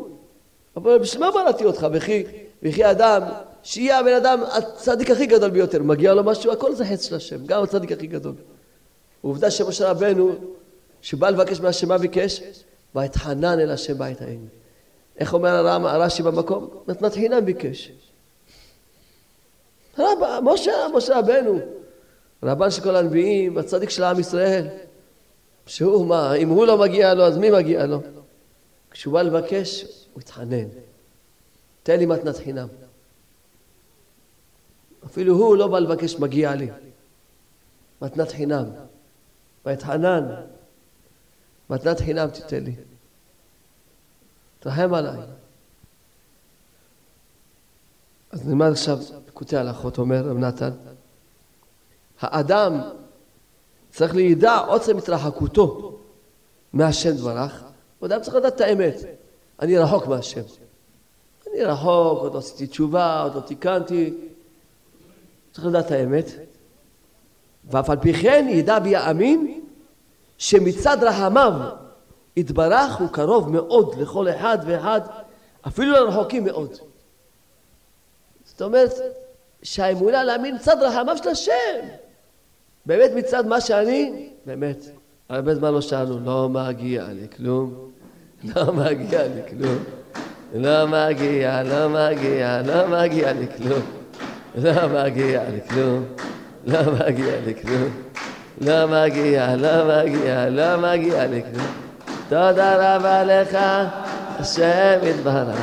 אבל 0.75 0.97
בשביל 0.97 1.25
מה 1.25 1.31
בראתי 1.31 1.65
אותך? 1.65 1.87
וכי, 1.93 2.23
וכי 2.63 2.91
אדם, 2.91 3.21
שיהיה 3.63 3.99
הבן 3.99 4.13
אדם 4.13 4.43
הצדיק 4.43 5.11
הכי 5.11 5.25
גדול 5.25 5.49
ביותר, 5.49 5.83
מגיע 5.83 6.13
לו 6.13 6.23
משהו, 6.23 6.51
הכל 6.51 6.75
זה 6.75 6.85
חץ 6.85 7.05
של 7.05 7.15
השם, 7.15 7.45
גם 7.45 7.63
הצדיק 7.63 7.91
הכי 7.91 8.07
גדול. 8.07 8.35
עובדה 9.21 9.51
שמשה 9.51 9.91
רבנו, 9.91 10.35
שבא 11.05 11.29
לבקש 11.29 11.59
מהשם 11.59 11.87
מה 11.87 11.97
ביקש? 11.97 12.41
ואתחנן 12.95 13.59
אל 13.59 13.71
השם 13.71 13.97
בית 13.97 14.21
העין. 14.21 14.47
איך 15.17 15.33
אומר 15.33 15.67
הרש"י 15.67 16.23
במקום? 16.23 16.69
מתנת 16.87 17.13
חינם 17.13 17.45
ביקש. 17.45 17.91
רב, 19.99 20.17
משה, 20.43 20.71
משה 20.93 21.19
רבנו, 21.19 21.59
רבן 22.43 22.71
של 22.71 22.81
כל 22.81 22.95
הנביאים, 22.95 23.57
הצדיק 23.57 23.89
של 23.89 24.03
עם 24.03 24.19
ישראל, 24.19 24.67
שהוא 25.65 26.05
מה, 26.05 26.33
אם 26.33 26.49
הוא 26.49 26.65
לא 26.65 26.77
מגיע 26.77 27.13
לו, 27.13 27.23
אז 27.23 27.37
מי 27.37 27.49
מגיע 27.51 27.85
לו? 27.85 28.01
כשהוא 28.91 29.13
בא 29.13 29.21
לבקש, 29.21 29.85
הוא 30.13 30.21
התחנן. 30.21 30.67
תן 31.83 31.99
לי 31.99 32.05
מתנת 32.05 32.37
חינם. 32.37 32.67
אפילו 35.05 35.35
הוא 35.35 35.57
לא 35.57 35.67
בא 35.67 35.79
לבקש, 35.79 36.15
מגיע 36.15 36.55
לי. 36.55 36.67
מתנת 38.01 38.31
חינם. 38.31 38.65
ואתחנן, 39.65 40.25
מתנת 41.69 41.99
חינם 41.99 42.27
תיתן 42.29 42.63
לי. 42.63 42.75
תרחם 44.59 44.93
עליי. 44.93 45.19
אז 48.31 48.47
נלמד 48.47 48.71
עכשיו 48.71 48.99
פקודי 49.25 49.57
הלכות, 49.57 49.97
אומר 49.97 50.21
רב 50.23 50.37
נתן. 50.37 50.71
האדם 52.19 52.81
צריך 53.91 54.15
לידע 54.15 54.57
עוצם 54.57 54.97
התרחקותו 54.97 55.99
מהשם 56.73 57.11
דברך, 57.11 57.63
הוא 57.99 58.07
אדם 58.07 58.21
צריך 58.21 58.35
לדעת 58.35 58.55
את 58.55 58.61
האמת. 58.61 58.95
אני 59.59 59.77
רחוק 59.77 60.07
מהשם. 60.07 60.41
אני 61.47 61.63
רחוק, 61.63 62.19
עוד 62.19 62.33
לא 62.33 62.39
עשיתי 62.39 62.67
תשובה, 62.67 63.21
עוד 63.21 63.35
לא 63.35 63.39
תיקנתי. 63.39 64.13
צריך 65.51 65.65
לדעת 65.67 65.85
את 65.85 65.91
האמת. 65.91 66.25
ואף 67.71 67.89
על 67.89 67.97
פי 67.99 68.13
כן 68.13 68.47
ידע 68.49 68.77
ויאמין 68.83 69.64
שמצד 70.45 70.97
רחמיו 71.03 71.51
יתברך 72.37 72.95
הוא 72.95 73.09
קרוב 73.09 73.51
מאוד 73.51 73.95
לכל 74.01 74.29
אחד 74.29 74.57
ואחד, 74.65 75.01
אפילו 75.67 75.91
לרחוקים 75.91 76.43
מאוד. 76.43 76.77
זאת 78.45 78.61
אומרת 78.61 78.91
שהאמונה 79.63 80.23
להאמין 80.23 80.55
מצד 80.55 80.77
רחמיו 80.81 81.17
של 81.17 81.29
השם. 81.29 81.79
באמת 82.85 83.11
מצד 83.15 83.47
מה 83.47 83.61
שאני, 83.61 84.29
באמת, 84.45 84.85
הרבה 85.29 85.55
זמן 85.55 85.73
לא 85.73 85.81
שאלנו, 85.81 86.19
לא 86.19 86.49
מגיע 86.49 87.07
לי 87.07 87.27
כלום, 87.35 87.91
לא 88.43 88.73
מגיע 88.73 89.27
לי 89.27 89.41
כלום, 89.49 89.83
לא 90.53 90.87
מגיע, 90.87 91.63
לא 91.63 91.89
מגיע, 91.89 92.61
לא 92.61 92.87
מגיע 92.87 93.33
לי 93.33 93.47
כלום, 93.57 93.81
לא 94.55 95.03
מגיע 95.03 95.49
לי 95.49 95.61
כלום, 95.69 96.05
לא 96.65 96.79
מגיע 96.99 97.41
לי 97.45 97.61
כלום, 97.61 97.89
לא 98.61 98.87
מגיע, 98.87 99.55
לא 99.55 99.85
מגיע, 99.85 100.49
לא 100.49 100.77
מגיע 100.77 101.27
לי 101.27 101.41
כלום. 101.41 101.67
תודה 102.29 102.95
רבה 102.95 103.23
לך, 103.23 103.57
השם 104.39 104.99
יתברך, 105.03 105.59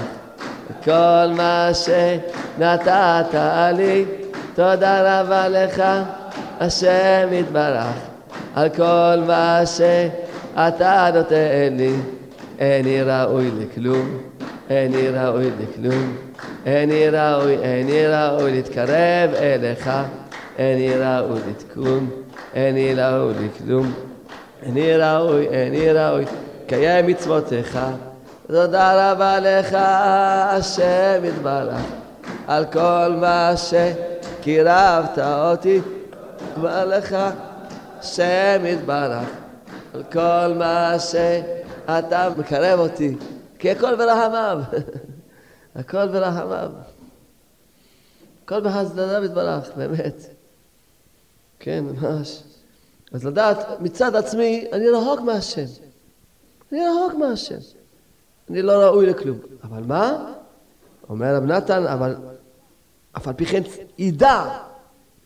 כל 0.85 1.27
מה 1.37 1.71
שנתת 1.75 3.35
לי, 3.77 4.05
תודה 4.55 5.21
רבה 5.21 5.49
לך. 5.49 5.83
השם 6.61 7.29
יתברך 7.33 7.95
על 8.55 8.69
כל 8.69 9.23
מה 9.27 9.61
שאתה 9.67 11.11
נותן 11.15 11.77
לי 11.77 11.95
איני 12.59 13.03
ראוי 13.03 13.51
לכלום, 13.59 14.19
איני 14.71 15.09
ראוי 15.09 15.51
לכלום, 15.61 16.17
איני 16.67 17.09
ראוי, 17.09 17.57
איני 17.63 18.07
ראוי 18.07 18.53
להתקרב 18.53 19.35
אליך, 19.41 19.91
איני 20.59 20.95
ראוי 20.97 21.41
לתקום, 21.51 22.11
איני 22.55 22.95
ראוי 22.95 23.35
לכלום, 23.35 23.93
איני 24.63 24.97
ראוי, 24.97 25.49
איני 25.49 25.93
ראוי, 25.93 26.25
קיים 26.67 27.07
מצוותיך. 27.07 27.79
תודה 28.47 29.13
רבה 29.13 29.41
לך, 29.41 29.77
השם 30.51 31.25
יתברך, 31.25 31.83
על 32.47 32.65
כל 32.65 33.17
מה 33.21 33.53
שקירבת 33.57 35.19
אותי 35.19 35.81
כבר 36.55 36.85
לך 36.85 37.17
שם 38.03 38.63
יתברך 38.67 39.29
על 39.95 40.03
כל 40.13 40.55
מה 40.59 40.95
שאתה 40.99 42.29
מקרב 42.39 42.79
אותי 42.79 43.17
כי 43.59 43.71
הכל 43.73 43.97
ברחמיו 43.97 44.61
הכל 45.77 46.09
ברחמיו 46.09 46.71
הכל 48.45 48.61
בחסדניו 48.61 49.25
יתברך 49.25 49.71
באמת 49.77 50.32
כן 51.63 51.85
ממש 51.85 52.43
אז 53.13 53.27
לדעת 53.27 53.81
מצד 53.81 54.17
עצמי 54.17 54.65
אני 54.73 54.89
רחוק 54.89 55.21
מהשם 55.21 55.65
אני 56.73 56.81
רחוק 56.81 57.19
מהשם 57.19 57.59
אני 58.51 58.63
לא 58.63 58.73
ראוי 58.73 59.07
לכלום 59.07 59.39
אבל 59.63 59.83
מה? 59.87 60.33
אומר 61.09 61.37
רב 61.37 61.45
נתן 61.45 61.87
אבל 61.87 62.17
אף 63.17 63.29
על 63.29 63.35
פי 63.35 63.47
כן 63.47 63.63
ידע 63.99 64.59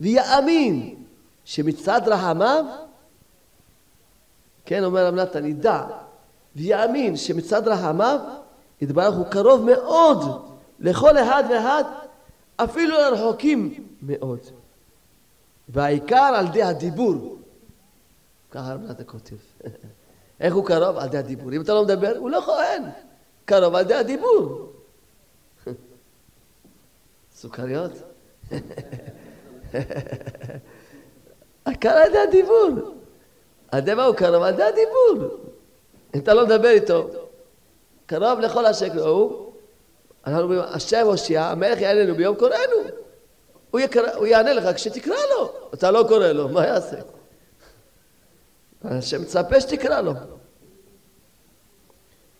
ויאמין 0.01 0.95
שמצד 1.45 2.01
רחמיו, 2.07 2.65
כן, 4.65 4.85
אומר 4.85 5.07
רב 5.07 5.15
נתן, 5.15 5.47
ידע 5.47 5.85
ויאמין 6.57 7.17
שמצד 7.17 7.69
רחמיו, 7.69 8.21
יתברך 8.81 9.15
הוא 9.15 9.27
קרוב 9.27 9.65
מאוד 9.65 10.19
לכל 10.81 11.19
אחד 11.19 11.45
ואחד, 11.51 11.85
אפילו 12.57 12.97
לרחוקים 12.97 13.87
מאוד. 14.03 14.41
והעיקר 15.69 16.33
על 16.37 16.47
ידי 16.47 16.63
הדיבור. 16.63 17.39
ככה 18.51 18.75
רב 18.75 18.81
נתן 18.81 19.03
כותב. 19.07 19.37
איך 20.41 20.55
הוא 20.55 20.67
קרוב? 20.67 20.97
על 20.97 21.07
ידי 21.07 21.19
הדיבור. 21.19 21.53
אם 21.53 21.63
אתה 21.63 21.75
לא 21.75 21.85
מדבר, 21.85 22.17
הוא 22.17 22.31
לא 22.31 22.41
כהן. 22.41 22.83
קרוב 23.45 23.75
על 23.75 23.85
ידי 23.85 23.95
הדיבור. 23.95 24.73
סוכריות? 27.37 27.93
הקהל 31.67 31.99
על 31.99 32.09
ידי 32.09 32.19
הדיבור. 32.19 32.69
על 33.71 33.79
ידי 33.79 33.95
מה 33.95 34.05
הוא 34.05 34.15
קרוב? 34.15 34.43
על 34.43 34.55
ידי 34.55 34.63
הדיבור. 34.63 35.39
אם 36.15 36.21
אתה 36.21 36.35
לא 36.35 36.47
מדבר 36.47 36.69
איתו, 36.69 37.09
קרוב 38.07 38.41
לכל 38.41 38.67
אשר 38.67 38.89
קראו, 38.89 39.53
אנחנו 40.27 40.43
אומרים, 40.43 40.61
השם 40.61 41.07
הושיע, 41.07 41.45
המלך 41.45 41.81
יענה 41.81 42.01
לנו 42.01 42.15
ביום 42.15 42.37
קוראנו. 42.37 43.06
הוא, 43.71 43.81
יקרא, 43.81 44.15
הוא 44.15 44.27
יענה 44.27 44.53
לך 44.53 44.75
כשתקרא 44.75 45.17
לו, 45.31 45.53
אתה 45.75 45.91
לא 45.91 46.05
קורא 46.09 46.27
לו, 46.27 46.49
מה 46.49 46.67
יעשה? 46.67 46.97
השם 48.85 49.23
מצפה 49.23 49.61
שתקרא 49.61 50.01
לו. 50.01 50.13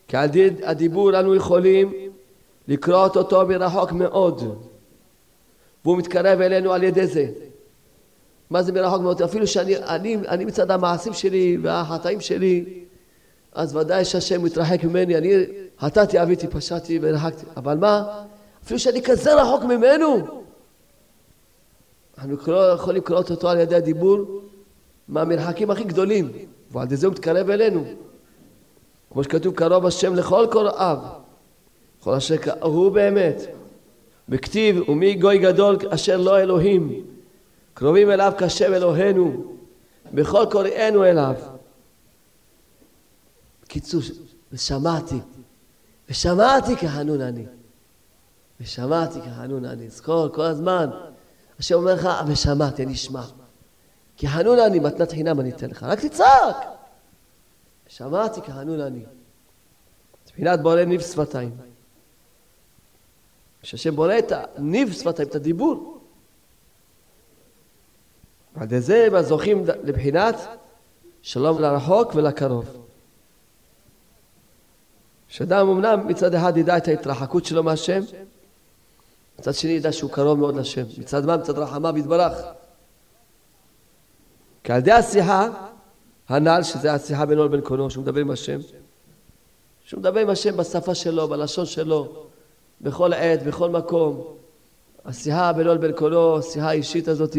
כי 0.07 0.17
על 0.17 0.29
הדיבור 0.63 1.19
אנו 1.19 1.35
יכולים 1.35 1.93
לקרוא 2.67 3.07
אותו 3.15 3.47
מרחוק 3.47 3.91
מאוד, 3.91 4.61
והוא 5.85 5.97
מתקרב 5.97 6.41
אלינו 6.41 6.73
על 6.73 6.83
ידי 6.83 7.07
זה. 7.07 7.25
מה 8.49 8.63
זה 8.63 8.71
מרחוק 8.71 9.01
מאוד? 9.01 9.21
אפילו 9.21 9.47
שאני 9.47 9.77
אני, 9.77 10.17
אני 10.27 10.45
מצד 10.45 10.71
המעשים 10.71 11.13
שלי 11.13 11.57
והחטאים 11.61 12.21
שלי, 12.21 12.83
אז 13.53 13.75
ודאי 13.75 14.05
שהשם 14.05 14.43
מתרחק 14.43 14.83
ממני, 14.83 15.17
אני 15.17 15.45
חטאתי, 15.79 16.21
אביתי, 16.21 16.47
פשעתי 16.47 16.99
ורחקתי. 17.01 17.45
אבל 17.57 17.77
מה? 17.77 18.23
אפילו 18.65 18.79
שאני 18.79 19.01
כזה 19.01 19.41
רחוק 19.41 19.63
ממנו, 19.63 20.17
אנחנו 22.17 22.51
לא 22.53 22.71
יכולים 22.71 23.01
לקרוא 23.01 23.19
אותו 23.29 23.49
על 23.49 23.59
ידי 23.59 23.75
הדיבור 23.75 24.41
מהמרחקים 25.07 25.71
הכי 25.71 25.83
גדולים, 25.83 26.31
ועל 26.71 26.85
ידי 26.85 26.95
זה 26.95 27.07
הוא 27.07 27.13
מתקרב 27.13 27.49
אלינו. 27.49 27.85
כמו 29.11 29.23
שכתוב, 29.23 29.55
קרוב 29.55 29.85
השם 29.85 30.15
לכל 30.15 30.47
קוראיו, 30.51 30.97
כל 31.99 32.13
אשר 32.13 32.37
קראו 32.37 32.91
באמת. 32.91 33.41
בכתיב, 34.29 34.89
ומי 34.89 35.15
גוי 35.15 35.37
גדול 35.37 35.77
אשר 35.89 36.17
לא 36.17 36.39
אלוהים, 36.39 37.05
קרובים 37.73 38.11
אליו 38.11 38.33
כשם 38.37 38.73
אלוהינו, 38.73 39.55
בכל 40.13 40.45
קוראינו 40.51 41.05
אליו. 41.05 41.35
בקיצור, 43.63 44.01
ושמעתי, 44.51 45.19
ושמעתי 46.09 46.75
כחנון 46.75 47.21
אני. 47.21 47.45
ושמעתי 48.61 49.19
כחנון 49.21 49.65
אני. 49.65 49.89
זכור 49.89 50.27
כל 50.29 50.41
הזמן. 50.41 50.89
השם 51.59 51.75
אומר 51.75 51.93
לך, 51.93 52.09
ושמעתי, 52.27 52.83
אני 52.83 52.93
אשמע. 52.93 53.23
כי 54.17 54.27
חנון 54.27 54.59
אני, 54.59 54.79
מתנת 54.79 55.11
חינם 55.11 55.39
אני 55.39 55.51
אתן 55.51 55.69
לך. 55.69 55.83
רק 55.83 55.99
תצעק! 55.99 56.55
שמעתי 57.87 58.41
כחנון 58.41 58.79
אני. 58.79 59.03
תפילת 60.23 60.61
בורא 60.61 60.83
ניב 60.83 61.01
שפתיים. 61.01 61.57
כשהשם 63.61 63.95
בורא 63.95 64.19
את 64.19 64.31
הניב 64.55 64.93
שפתיים, 64.93 65.27
את 65.29 65.35
הדיבור. 65.35 66.01
ועל 68.55 68.79
זה 68.79 69.09
זוכים 69.21 69.63
לבחינת 69.83 70.35
שלום 71.21 71.61
לרחוק 71.61 72.15
ולקרוב. 72.15 72.87
שאדם 75.27 75.69
אמנם 75.69 76.07
מצד 76.07 76.33
אחד 76.33 76.57
ידע 76.57 76.77
את 76.77 76.87
ההתרחקות 76.87 77.45
שלו 77.45 77.63
מהשם, 77.63 78.01
מצד 79.39 79.53
שני 79.53 79.71
ידע 79.71 79.91
שהוא 79.91 80.11
קרוב 80.11 80.39
מאוד 80.39 80.55
לשם. 80.55 80.83
מצד 80.97 81.25
מה? 81.25 81.37
מצד 81.37 81.57
רחמיו 81.57 81.97
יתברך. 81.97 82.33
כי 84.63 84.71
על 84.71 84.77
ידי 84.77 84.91
השיחה 84.91 85.49
הנ"ל, 86.29 86.63
שזה 86.63 86.93
השיחה 86.93 87.25
בינו 87.25 87.45
לבין 87.45 87.61
קונו, 87.61 87.89
שהוא 87.89 88.03
מדבר 88.03 88.21
עם 88.21 88.31
השם, 88.31 88.59
שהוא 89.85 89.99
מדבר 89.99 90.19
עם 90.19 90.29
השם 90.29 90.57
בשפה 90.57 90.95
שלו, 90.95 91.27
בלשון 91.27 91.65
שלו, 91.65 92.25
בכל 92.81 93.13
עת, 93.13 93.43
בכל 93.43 93.69
מקום. 93.69 94.23
השיחה 95.05 95.53
בינו 95.53 95.73
לבין 95.73 95.91
קונו, 95.91 96.37
השיחה 96.37 96.69
האישית 96.69 97.07
הזאת, 97.07 97.37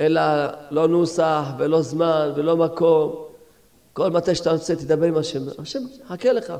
אלא 0.00 0.22
לא 0.70 0.88
נוסח 0.88 1.44
ולא 1.58 1.82
זמן 1.82 2.32
ולא 2.34 2.56
מקום. 2.56 3.24
כל 3.92 4.10
מתי 4.10 4.34
שאתה 4.34 4.52
רוצה 4.52 4.76
תדבר 4.76 5.06
עם 5.06 5.16
השם. 5.16 5.42
השם 5.58 5.80
חכה 6.08 6.32
לך, 6.32 6.52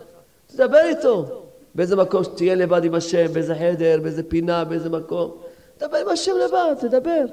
תדבר 0.47 0.81
איתו. 0.85 1.45
באיזה 1.75 1.97
מקום 1.97 2.25
שתהיה 2.25 2.55
לבד 2.55 2.85
עם 2.85 2.95
השם, 2.95 3.33
באיזה 3.33 3.55
חדר, 3.55 4.01
באיזה 4.03 4.23
פינה, 4.23 4.65
באיזה 4.65 4.91
מקום. 4.91 5.37
תדבר 5.77 5.97
עם 5.97 6.09
השם 6.09 6.33
לבד, 6.45 6.89
תדבר. 6.89 7.25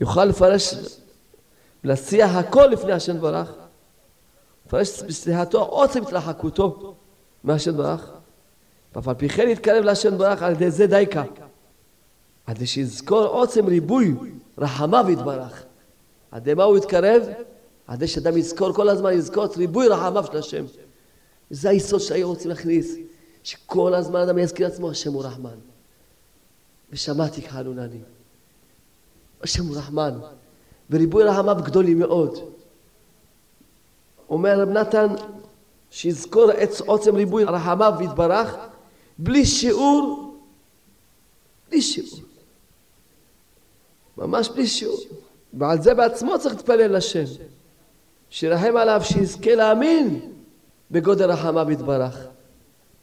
יוכל 0.00 0.24
לפרש, 0.24 0.74
להסיע 1.84 2.26
הכל 2.26 2.66
לפני 2.66 2.92
השם 2.92 3.20
ברך. 3.20 3.54
לפרש 4.66 5.02
בשיחתו 5.02 5.62
עוצם 5.62 6.02
התרחקותו 6.02 6.94
מהשם 7.44 7.76
ברך. 7.76 8.10
ואף 8.94 9.08
על 9.08 9.14
פי 9.14 9.28
כן 9.28 9.48
יתקרב 9.48 9.84
להשם 9.84 10.18
ברך 10.18 10.42
על 10.42 10.52
ידי 10.52 10.70
זה 10.70 10.86
דייקה. 10.86 11.22
עד 12.46 12.64
שיזכור 12.64 13.24
עוצם 13.24 13.66
ריבוי 13.66 14.14
רחמיו 14.58 15.06
יתברך. 15.10 15.64
עד 16.30 16.54
מה 16.54 16.64
הוא 16.64 16.78
יתקרב? 16.78 17.22
עד 17.86 18.06
שאדם 18.06 18.36
יזכור 18.36 18.72
כל 18.72 18.88
הזמן, 18.88 19.12
יזכור 19.12 19.44
את 19.44 19.56
ריבוי 19.56 19.88
רחמיו 19.88 20.24
של 20.32 20.36
השם. 20.38 20.64
וזה 21.50 21.70
היסוד 21.70 22.00
שהיו 22.00 22.28
רוצים 22.28 22.50
להכניס, 22.50 22.96
שכל 23.42 23.94
הזמן 23.94 24.20
אדם 24.20 24.38
יזכיר 24.38 24.66
עצמו, 24.66 24.90
השם 24.90 25.12
הוא 25.12 25.24
רחמן. 25.24 25.58
ושמעתי 26.90 27.42
כחנונני. 27.42 28.00
השם 29.42 29.66
הוא 29.66 29.76
רחמן, 29.76 30.18
וריבוי 30.90 31.24
רחמיו 31.24 31.56
גדולים 31.64 31.98
מאוד. 31.98 32.38
אומר 34.28 34.60
רב 34.60 34.68
נתן, 34.68 35.06
שיזכור 35.90 36.52
את 36.62 36.80
עוצם 36.80 37.14
ריבוי 37.16 37.44
רחמיו 37.44 37.92
ויתברך, 37.98 38.54
בלי 39.18 39.46
שיעור, 39.46 40.34
בלי 41.68 41.82
שיעור. 41.82 42.20
ממש 44.16 44.48
בלי 44.48 44.66
שיעור. 44.66 44.98
ועל 45.54 45.82
זה 45.82 45.94
בעצמו 45.94 46.38
צריך 46.38 46.54
להתפלל 46.54 46.96
לשם. 46.96 47.24
שירחם 48.30 48.76
עליו, 48.76 49.00
שיזכה 49.04 49.54
להאמין 49.54 50.32
בגודל 50.90 51.30
רחמיו 51.30 51.70
יתברך. 51.70 52.26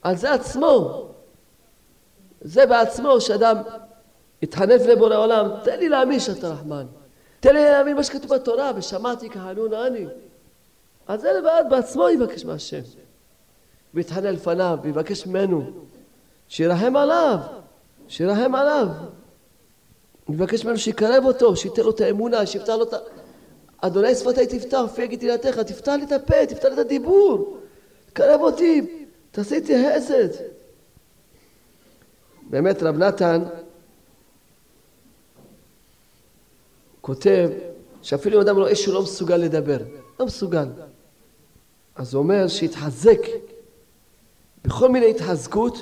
על 0.02 0.15
זה 0.15 0.34
עצמו, 0.34 1.08
זה 2.41 2.65
בעצמו 2.65 3.21
שאדם 3.21 3.58
יתחנף 4.41 4.82
לבורא 4.82 5.15
עולם, 5.15 5.50
תן 5.63 5.80
לי 5.80 5.89
להאמין 5.89 6.19
שאתה 6.19 6.47
רחמן. 6.47 6.86
תן 7.39 7.54
לי 7.54 7.63
להאמין 7.63 7.95
מה 7.95 8.04
שכתוב 8.04 8.34
בתורה, 8.36 8.71
ושמעתי 8.76 9.30
כחנון 9.30 9.73
אני. 9.73 10.06
על 11.08 11.19
זה 11.19 11.34
לבד 11.34 11.63
בעצמו 11.69 12.10
יבקש 12.10 12.45
מהשם. 12.45 12.82
ויתחנן 13.93 14.34
לפניו, 14.34 14.78
ויבקש 14.82 15.28
ממנו, 15.28 15.71
שירחם 16.47 16.95
עליו, 16.95 17.38
שירחם 18.08 18.56
עליו. 18.56 18.88
יבקש 20.30 20.65
ממנו 20.65 20.78
שיקרב 20.78 21.26
אותו, 21.26 21.56
שייתן 21.56 21.82
לו 21.82 21.91
את 21.91 22.02
האמונה, 22.02 22.45
שיפתח 22.45 22.73
לו 22.73 22.84
את 22.84 22.93
ה... 22.93 22.97
אדוני 23.82 24.15
שפתי 24.15 24.60
תפתח, 24.60 24.82
פי 24.95 25.17
תהילתך, 25.17 25.60
תפתח 25.60 25.91
לי 25.91 26.04
את 26.04 26.12
הפה, 26.12 26.45
תפתח 26.45 26.65
לי 26.65 26.73
את 26.73 26.80
הדיבור. 26.80 27.56
קרב 28.17 28.41
אותי, 28.41 29.03
תעשי 29.32 29.56
איתי 29.56 29.73
חסד. 29.95 30.43
באמת 32.49 32.84
רב 32.84 32.97
נתן 32.97 33.43
כותב 37.01 37.49
שאפילו 38.01 38.38
אם 38.38 38.41
אדם 38.41 38.58
רואה 38.58 38.75
שהוא 38.75 38.93
לא 38.93 39.01
מסוגל 39.01 39.38
לדבר, 39.38 39.77
לא 40.19 40.25
מסוגל, 40.25 40.67
אז 41.95 42.13
הוא 42.13 42.23
אומר 42.23 42.47
שיתחזק 42.47 43.19
בכל 44.65 44.89
מיני 44.89 45.10
התחזקות, 45.10 45.77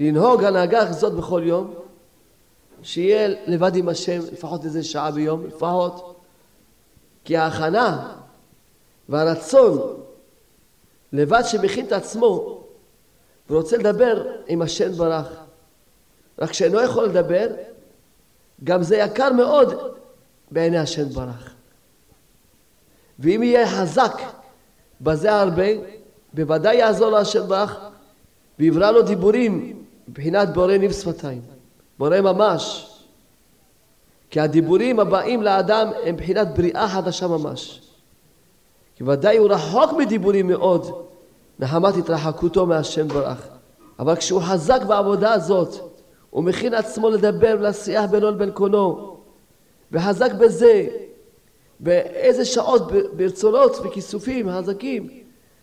לנהוג 0.00 0.44
הנהגה 0.44 0.88
הזאת 0.88 1.12
בכל 1.12 1.42
יום, 1.44 1.74
שיהיה 2.82 3.28
לבד 3.46 3.76
עם 3.76 3.88
השם 3.88 4.20
לפחות 4.32 4.64
איזה 4.64 4.84
שעה 4.84 5.10
ביום, 5.10 5.46
לפחות, 5.46 6.20
כי 7.24 7.36
ההכנה 7.36 8.16
והרצון 9.08 10.03
לבד 11.14 11.42
שמכין 11.44 11.86
את 11.86 11.92
עצמו 11.92 12.60
ורוצה 13.50 13.76
לדבר 13.76 14.26
עם 14.46 14.62
השם 14.62 14.92
ברך. 14.92 15.28
רק 16.38 16.52
שאינו 16.52 16.80
יכול 16.80 17.04
לדבר, 17.04 17.46
גם 18.64 18.82
זה 18.82 18.96
יקר 18.96 19.32
מאוד 19.32 19.74
בעיני 20.50 20.78
השם 20.78 21.08
ברך. 21.08 21.54
ואם 23.18 23.42
יהיה 23.42 23.68
חזק 23.68 24.12
בזה 25.00 25.34
הרבה, 25.34 25.66
בוודאי 26.32 26.76
יעזור 26.76 27.10
לו 27.10 27.18
השם 27.18 27.48
ברך 27.48 27.78
ויברא 28.58 28.90
לו 28.90 29.02
דיבורים 29.02 29.84
מבחינת 30.08 30.48
בורא 30.52 30.76
ניב 30.76 30.92
שפתיים, 30.92 31.42
בורא 31.98 32.20
ממש. 32.20 32.90
כי 34.30 34.40
הדיבורים 34.40 35.00
הבאים 35.00 35.42
לאדם 35.42 35.90
הם 36.04 36.14
מבחינת 36.14 36.48
בריאה 36.56 36.88
חדשה 36.88 37.26
ממש. 37.26 37.80
כי 38.96 39.04
ודאי 39.04 39.36
הוא 39.36 39.50
רחוק 39.50 39.92
מדיבורים 39.92 40.46
מאוד, 40.46 41.06
מחמת 41.58 41.96
התרחקותו 41.96 42.66
מהשם 42.66 43.08
ברך. 43.08 43.48
אבל 43.98 44.16
כשהוא 44.16 44.40
חזק 44.40 44.82
בעבודה 44.82 45.32
הזאת, 45.32 45.74
הוא 46.30 46.44
מכין 46.44 46.74
עצמו 46.74 47.10
לדבר 47.10 47.56
ולשיח 47.58 48.04
בינו 48.10 48.30
לבין 48.30 48.50
קונו, 48.50 49.16
וחזק 49.92 50.32
בזה, 50.32 50.86
באיזה 51.80 52.44
שעות, 52.44 52.82
ברצונות 53.16 53.76
וכיסופים 53.84 54.50
חזקים, 54.50 55.08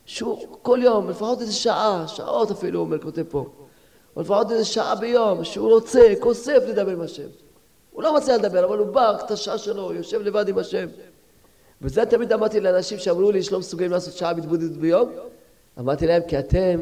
שהוא 0.05 0.47
כל 0.61 0.79
יום, 0.81 1.09
לפחות 1.09 1.41
איזה 1.41 1.53
שעה, 1.53 2.07
שעות 2.07 2.51
אפילו, 2.51 2.79
הוא 2.79 2.85
אומר, 2.85 2.99
כותב 2.99 3.23
פה, 3.29 3.45
או 4.15 4.21
לפחות 4.21 4.51
איזה 4.51 4.65
שעה 4.65 4.95
ביום, 4.95 5.43
שהוא 5.43 5.69
רוצה, 5.69 6.13
כוסף 6.19 6.63
לדבר 6.67 6.91
עם 6.91 7.01
השם. 7.01 7.27
הוא 7.91 8.03
לא 8.03 8.15
מצליח 8.15 8.35
לדבר, 8.35 8.65
אבל 8.65 8.77
הוא 8.77 8.87
בא, 8.87 9.17
את 9.25 9.31
השעה 9.31 9.57
שלו, 9.57 9.93
יושב 9.93 10.21
לבד 10.21 10.47
עם 10.47 10.57
השם. 10.57 10.87
וזה 11.81 12.05
תמיד 12.05 12.33
אמרתי 12.33 12.59
לאנשים 12.59 12.97
שאמרו 12.97 13.31
לי 13.31 13.43
שלא 13.43 13.59
מסוגלים 13.59 13.91
לעשות 13.91 14.13
שעה 14.13 14.33
מתבודדת 14.33 14.77
ביום, 14.77 15.11
אמרתי 15.79 16.07
להם, 16.07 16.21
כי 16.27 16.39
אתם 16.39 16.79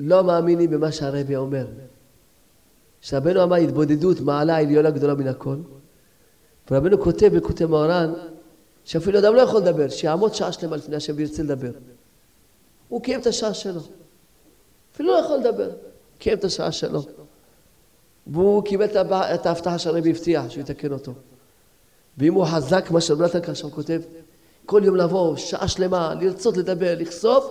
לא 0.00 0.24
מאמינים 0.24 0.70
במה 0.70 0.92
שהרבי 0.92 1.36
אומר. 1.36 1.66
שרבנו 3.00 3.42
אמר, 3.42 3.56
התבודדות 3.56 4.20
מעלה 4.20 4.58
עליונה 4.58 4.90
גדולה 4.90 5.14
מן 5.14 5.28
הכל. 5.28 5.56
ורבנו 6.70 7.00
כותב 7.00 7.36
בקוטי 7.36 7.64
מאורן, 7.64 8.12
שאפילו 8.84 9.18
אדם 9.18 9.34
לא 9.34 9.40
יכול 9.40 9.60
לדבר, 9.60 9.88
שיעמוד 9.88 10.34
שעה 10.34 10.52
שלמה 10.52 10.76
לפני 10.76 10.96
השם 10.96 11.12
וירצה 11.16 11.42
לדבר. 11.42 11.70
הוא 12.88 13.02
קיים 13.02 13.20
את 13.20 13.26
השעה 13.26 13.54
שלו. 13.54 13.80
אפילו 14.94 15.12
לא 15.12 15.18
יכול 15.18 15.36
לדבר, 15.36 15.70
קיים 16.18 16.38
את 16.38 16.44
השעה 16.44 16.72
שלו. 16.72 17.02
והוא 18.26 18.64
קיבל 18.64 18.86
את 19.10 19.46
ההבטחה 19.46 19.78
שהרבי 19.78 20.10
הבטיח, 20.10 20.48
שהוא 20.48 20.60
יתקן 20.60 20.92
אותו. 20.92 21.12
ואם 22.18 22.34
הוא 22.34 22.44
חזק, 22.44 22.90
מה 22.90 23.00
שרב 23.00 23.22
נתן 23.22 23.42
כאן 23.42 23.54
שם 23.54 23.70
כותב, 23.70 24.00
כל 24.66 24.82
יום 24.84 24.96
לבוא, 24.96 25.36
שעה 25.36 25.68
שלמה, 25.68 26.14
לרצות 26.20 26.56
לדבר, 26.56 26.94
לחשוף, 26.98 27.46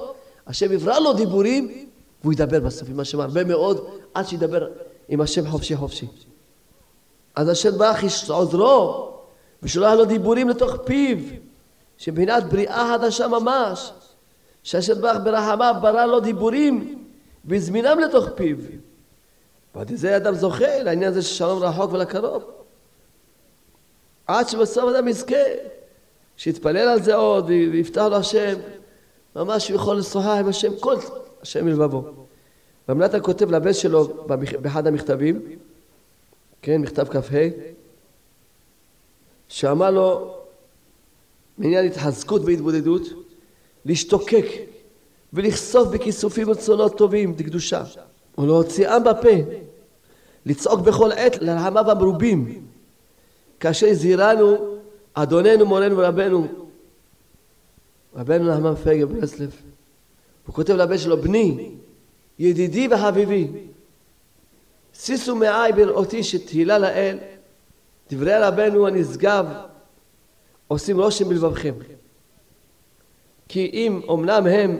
השם 0.48 0.72
יברא 0.72 1.00
לו 1.00 1.14
דיבורים, 1.14 1.88
והוא 2.22 2.34
ידבר 2.34 2.60
בסוף 2.60 2.90
עם 2.90 3.00
השם 3.00 3.20
הרבה 3.20 3.44
מאוד, 3.44 3.86
עד 4.14 4.28
שידבר 4.28 4.68
עם 5.10 5.22
השם 5.22 5.48
חופשי 5.48 5.76
חופשי. 5.76 6.08
אז 7.36 7.50
השם 7.50 7.78
ברך 7.78 8.04
עוזרו, 8.30 9.12
ושולח 9.64 9.94
לו 9.94 10.06
דיבורים 10.06 10.50
לתוך 10.50 10.76
פיו, 10.84 11.18
שמבחינת 11.98 12.44
בריאה 12.44 12.94
חדשה 12.94 13.28
ממש, 13.28 13.92
שהשם 14.64 15.02
ברך 15.02 15.18
ברחמיו 15.24 15.76
ברא 15.82 16.06
לו 16.06 16.20
דיבורים, 16.20 17.06
והזמינם 17.46 18.00
לתוך 18.00 18.26
פיו. 18.36 18.58
ועד 19.76 19.96
זה 19.96 20.18
אדם 20.18 20.36
זוכה 20.36 20.84
לעניין 20.84 21.12
הזה 21.12 21.22
של 21.22 21.34
שלום 21.34 21.64
רחוק 21.64 21.94
ולקרוב. 21.94 22.44
עד 24.28 24.50
שבסוף 24.50 24.96
אדם 24.96 25.08
יזכה, 25.08 25.36
שיתפלל 26.38 26.78
על 26.78 27.02
זה 27.02 27.16
עוד 27.16 27.46
ויפתח 27.50 28.08
לו 28.10 28.16
השם, 28.16 28.56
ממש 29.36 29.70
הוא 29.70 29.76
יכול 29.76 29.98
לשוחח 29.98 30.28
עם 30.28 30.48
השם 30.48 30.72
כל 30.80 30.96
השם 31.42 31.66
מלבבו. 31.66 32.04
רב 32.90 33.20
כותב 33.20 33.52
לבן 33.52 33.74
שלו 33.74 34.08
באחד 34.62 34.88
המכתבים, 34.88 35.42
כן, 36.62 36.82
מכתב 36.82 37.08
כ"ה, 37.10 37.38
שאמר 39.48 39.92
לו 39.92 40.36
בעניין 41.58 41.86
התחזקות 41.86 42.42
והתבודדות, 42.46 43.02
להשתוקק 43.86 44.46
ולחשוף 45.34 45.88
בכיסופים 45.88 46.48
ורצונות 46.48 46.98
טובים 46.98 47.34
דקדושה 47.34 47.84
ולהוציאם 48.38 49.04
בפה, 49.04 49.30
לצעוק 50.46 50.80
בכל 50.80 51.12
עת 51.12 51.42
לרחמיו 51.42 51.92
המרובים, 51.92 52.66
כאשר 53.66 53.88
הזהירנו 53.88 54.78
אדוננו 55.14 55.66
מורנו 55.66 55.98
ורבנו 55.98 56.48
רבנו 58.16 58.52
נחמן 58.54 58.76
פייגל 58.76 59.06
ברסלב 59.06 59.56
הוא 60.46 60.56
כותב 60.56 60.74
לבן 60.74 60.98
שלו 60.98 61.22
בני 61.22 61.72
ידידי 62.40 62.88
וחביבי 62.92 63.48
שישו 64.94 65.36
מעי 65.36 65.74
בראותי 65.74 66.24
שתהילה 66.24 66.78
לאל 66.78 67.18
דברי 68.12 68.38
רבנו 68.40 68.88
הנשגב 68.88 69.46
עושים 70.68 71.00
רושם 71.00 71.30
בלבבכם. 71.30 71.74
כי 73.48 73.70
אם 73.74 74.02
אמנם 74.10 74.48
הם 74.48 74.80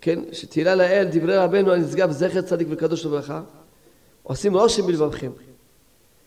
כן 0.00 0.20
שתהילה 0.32 0.74
לאל 0.74 1.08
דברי 1.12 1.36
רבנו 1.36 1.72
הנשגב 1.72 2.10
זכר 2.10 2.42
צדיק 2.42 2.68
וקדוש 2.70 3.06
לברכה 3.06 3.42
עושים 4.22 4.56
רושם 4.56 4.86
בלבבכם 4.86 5.30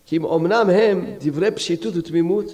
כי 0.08 0.18
אם 0.18 0.26
אמנם 0.26 0.70
הם 0.70 1.06
דברי 1.20 1.52
פשיטות 1.52 1.96
ותמימות 1.96 2.46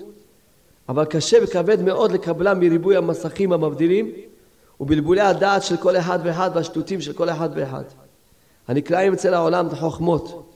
אבל 0.90 1.06
קשה 1.06 1.38
וכבד 1.44 1.82
מאוד 1.82 2.12
לקבלם 2.12 2.60
מריבוי 2.60 2.96
המסכים 2.96 3.54
המבדילים 3.54 4.12
ובלבולי 4.80 5.22
הדעת 5.22 5.64
של 5.64 5.78
כל 5.78 5.98
אחד 5.98 6.20
ואחד 6.24 6.50
והשטותים 6.54 7.02
של 7.02 7.14
כל 7.14 7.30
אחד 7.30 7.50
ואחד. 7.56 7.84
הנקראים 8.68 9.14
אצל 9.14 9.34
העולם 9.34 9.68
את 9.68 9.74
החוכמות 9.74 10.54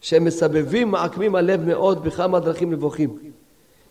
שהם 0.00 0.24
מסבבים 0.24 0.90
מעקמים 0.90 1.34
הלב 1.34 1.64
מאוד 1.64 2.04
בכמה 2.04 2.40
דרכים 2.40 2.72
נבוכים. 2.72 3.18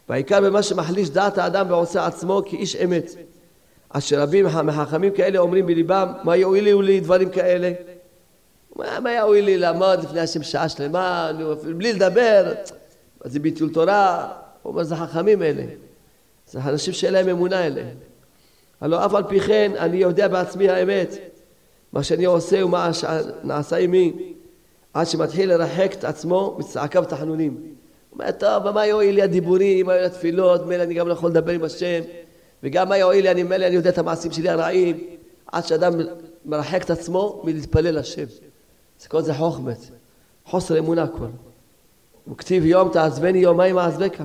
והעיקר 0.10 0.42
במה 0.42 0.64
שמחליש 0.64 1.10
דעת 1.10 1.38
האדם 1.38 1.66
ועושה 1.70 2.06
עצמו 2.06 2.42
כאיש 2.46 2.76
אמת. 2.76 3.12
אשר 3.90 4.22
רבים 4.22 4.46
מחכמים 4.46 5.14
כאלה 5.14 5.40
אומרים 5.40 5.66
בליבם 5.66 6.08
מה 6.24 6.36
יועיל 6.36 6.82
לי 6.82 7.00
דברים 7.00 7.30
כאלה 7.30 7.72
מה, 8.78 9.00
מה 9.00 9.12
יועיל 9.14 9.46
לי 9.46 9.58
לעמוד 9.58 10.04
לפני 10.04 10.20
השם 10.20 10.44
שעה 10.44 10.70
שלמה 10.70 11.32
בלי 11.78 11.94
לדבר 11.94 12.54
זה 13.24 13.40
ביטול 13.40 13.74
תורה 13.74 14.34
הוא 14.62 14.72
אומר, 14.72 14.84
זה 14.84 14.96
חכמים 14.96 15.44
אלה. 15.44 15.64
זה 16.48 16.60
אנשים 16.66 16.94
שאין 16.94 17.14
להם 17.14 17.30
אמונה 17.30 17.66
אלה. 17.66 17.84
הלא 18.82 19.06
אף 19.06 19.14
על 19.14 19.24
פי 19.24 19.40
כן 19.40 19.72
אני 19.78 19.98
יודע 19.98 20.28
בעצמי 20.28 20.70
האמת, 20.70 21.18
מה 21.94 22.04
שאני 22.04 22.26
עושה 22.26 22.66
ומה 22.66 22.94
שנעשה 22.94 23.78
עמי, 23.78 24.34
עד 24.94 25.08
שמתחיל 25.08 25.50
לרחק 25.50 25.94
את 25.94 26.04
עצמו 26.04 26.56
מצעקיו 26.60 27.04
ותחנונים. 27.04 27.54
הוא 27.54 28.20
אומר, 28.20 28.32
טוב, 28.32 28.72
מה 28.72 28.86
יועיל 28.86 29.16
לי 29.16 29.22
הדיבורים, 29.22 29.86
מה 29.86 29.92
יועיל 29.92 30.08
לי 30.08 30.16
התפילות, 30.16 30.66
מילא 30.66 30.84
אני 30.84 30.94
גם 30.94 31.08
לא 31.08 31.14
יכול 31.14 31.30
לדבר 31.30 31.52
עם 31.52 31.64
השם, 31.64 32.02
וגם 32.64 32.90
מה 32.90 32.98
יועיל 32.98 33.24
לי, 33.24 33.32
אני 33.32 33.44
מילא 33.44 33.66
אני 33.66 33.76
יודע 33.76 33.90
את 33.90 33.98
המעשים 33.98 34.32
שלי 34.32 34.50
הרעים, 34.50 35.00
עד 35.52 35.66
שאדם 35.66 35.94
מרחק 36.46 36.84
את 36.84 36.90
עצמו 36.90 37.42
מלהתפלל 37.46 38.00
לשם. 38.00 38.26
זה 39.02 39.10
כל 39.10 39.22
זה 39.22 39.34
חוכמת, 39.34 39.78
חוסר 40.46 40.80
אמונה 40.80 41.04
הכל. 41.04 41.28
וכתיב 42.32 42.66
יום 42.66 42.90
תעזבני 42.90 43.38
יומיים 43.38 43.78
אעזבך. 43.78 44.22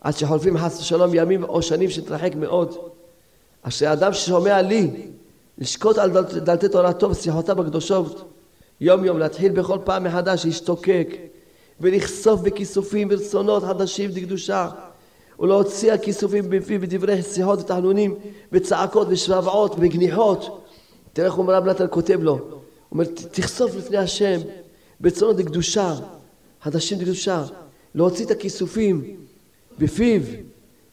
עד 0.00 0.16
שחולפים 0.16 0.58
חס 0.58 0.80
ושלום 0.80 1.10
ימים 1.14 1.44
או 1.44 1.62
שנים 1.62 1.90
שתרחק 1.90 2.34
מאוד. 2.34 2.76
אשר 3.62 3.92
אדם 3.92 4.12
ששומע 4.12 4.62
לי, 4.62 4.90
לשקוט 5.58 5.98
על 5.98 6.10
דל, 6.10 6.22
דלתי 6.22 6.68
תורתו 6.68 7.10
ושיחותיו 7.10 7.60
הקדושות, 7.60 8.32
יום 8.80 9.04
יום 9.04 9.18
להתחיל 9.18 9.52
בכל 9.52 9.78
פעם 9.84 10.04
מחדש 10.04 10.46
להשתוקק 10.46 11.08
ולחשוף 11.80 12.40
בכיסופים 12.40 13.08
ורצונות 13.10 13.62
חדשים 13.62 14.10
דקדושה 14.10 14.68
ולהוציא 15.40 15.92
הכיסופים 15.92 16.50
בפיו 16.50 16.80
בדברי 16.80 17.22
שיחות 17.22 17.58
ותחנונים 17.58 18.14
וצעקות 18.52 19.06
ושבעות 19.10 19.74
וגניחות. 19.78 20.64
תראה 21.12 21.26
איך 21.26 21.38
אומר 21.38 21.54
רב 21.54 21.64
נתן 21.64 21.86
כותב 21.90 22.18
לו, 22.22 22.32
הוא 22.32 22.61
אומר 22.92 23.04
תחשוף 23.30 23.74
לפני 23.74 23.96
השם 23.96 24.40
ברצונות 25.00 25.36
דקדושה, 25.36 25.94
חדשים 26.62 26.98
דקדושה, 26.98 27.44
להוציא 27.94 28.24
את 28.24 28.30
הכיסופים 28.30 29.16
בפיו, 29.78 30.22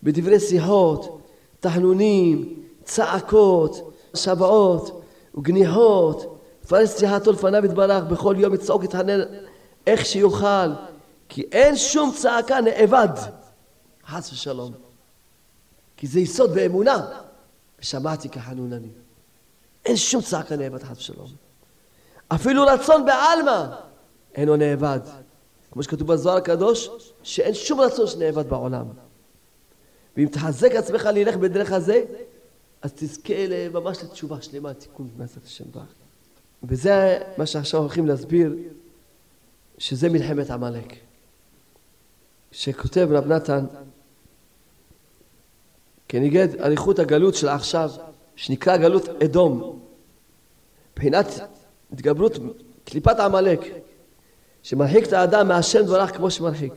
בדברי 0.03 0.39
שיחות, 0.39 1.21
תחנונים, 1.59 2.63
צעקות, 2.83 3.93
שבעות 4.15 5.01
וגניחות, 5.35 6.41
פרס 6.67 6.99
שיחתו 6.99 7.31
לפניו 7.31 7.65
יתברך, 7.65 8.03
בכל 8.03 8.35
יום 8.37 8.53
יצעוק 8.53 8.83
יתחנן 8.83 9.19
איך 9.87 10.05
שיוכל, 10.05 10.69
כי 11.29 11.41
אין 11.51 11.75
שום 11.77 12.11
צעקה 12.17 12.61
נאבד, 12.61 13.09
חס 14.07 14.31
ושלום. 14.33 14.73
כי 15.97 16.07
זה 16.07 16.19
יסוד 16.19 16.53
באמונה, 16.53 17.07
ושמעתי 17.79 18.29
כחנונני. 18.29 18.89
אין 19.85 19.97
שום 19.97 20.21
צעקה 20.21 20.55
נאבד, 20.55 20.83
חס 20.83 20.97
ושלום. 20.97 21.48
אפילו 22.29 22.63
רצון 22.63 23.05
בעלמא 23.05 23.65
אינו 24.35 24.55
נאבד. 24.55 24.99
כמו 25.71 25.83
שכתוב 25.83 26.13
בזוהר 26.13 26.37
הקדוש, 26.37 26.89
שאין 27.23 27.53
שום 27.53 27.79
רצון 27.79 28.07
שנאבד 28.07 28.49
בעולם. 28.49 28.85
ואם 30.17 30.27
תחזק 30.27 30.71
עצמך 30.71 31.09
ללך 31.13 31.35
בדרך 31.35 31.71
הזה, 31.71 32.03
אז 32.81 32.91
תזכה 32.95 33.33
ממש 33.73 34.03
לתשובה 34.03 34.41
שלמה, 34.41 34.73
תיקון 34.73 35.09
מעשת 35.17 35.45
השם 35.45 35.63
ברך. 35.71 35.93
וזה 36.63 37.19
מה 37.37 37.45
שעכשיו 37.45 37.79
הולכים 37.79 38.07
להסביר, 38.07 38.55
שזה 39.77 40.09
מלחמת 40.09 40.49
עמלק. 40.49 40.93
שכותב 42.51 43.07
רב 43.11 43.27
נתן, 43.27 43.65
כנגד 46.07 46.61
אריכות 46.61 46.99
הגלות 46.99 47.35
של 47.35 47.47
עכשיו, 47.47 47.91
שנקרא 48.35 48.77
גלות 48.77 49.09
אדום, 49.09 49.79
מבחינת 50.91 51.27
התגברות 51.93 52.37
קליפת 52.83 53.19
עמלק, 53.19 53.59
שמרחיק 54.63 55.07
את 55.07 55.13
האדם 55.13 55.47
מהשם 55.47 55.81
דברך 55.81 56.17
כמו 56.17 56.31
שמרחיק. 56.31 56.73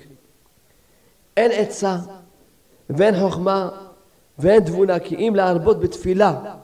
אין 1.37 1.51
עצה 1.55 1.97
ואין 2.91 3.21
חוכמה 3.21 3.69
ואין 4.39 4.65
תבונה 4.65 4.99
כי 4.99 5.17
אם 5.17 5.33
להרבות 5.37 5.81
בתפילה 5.81 6.57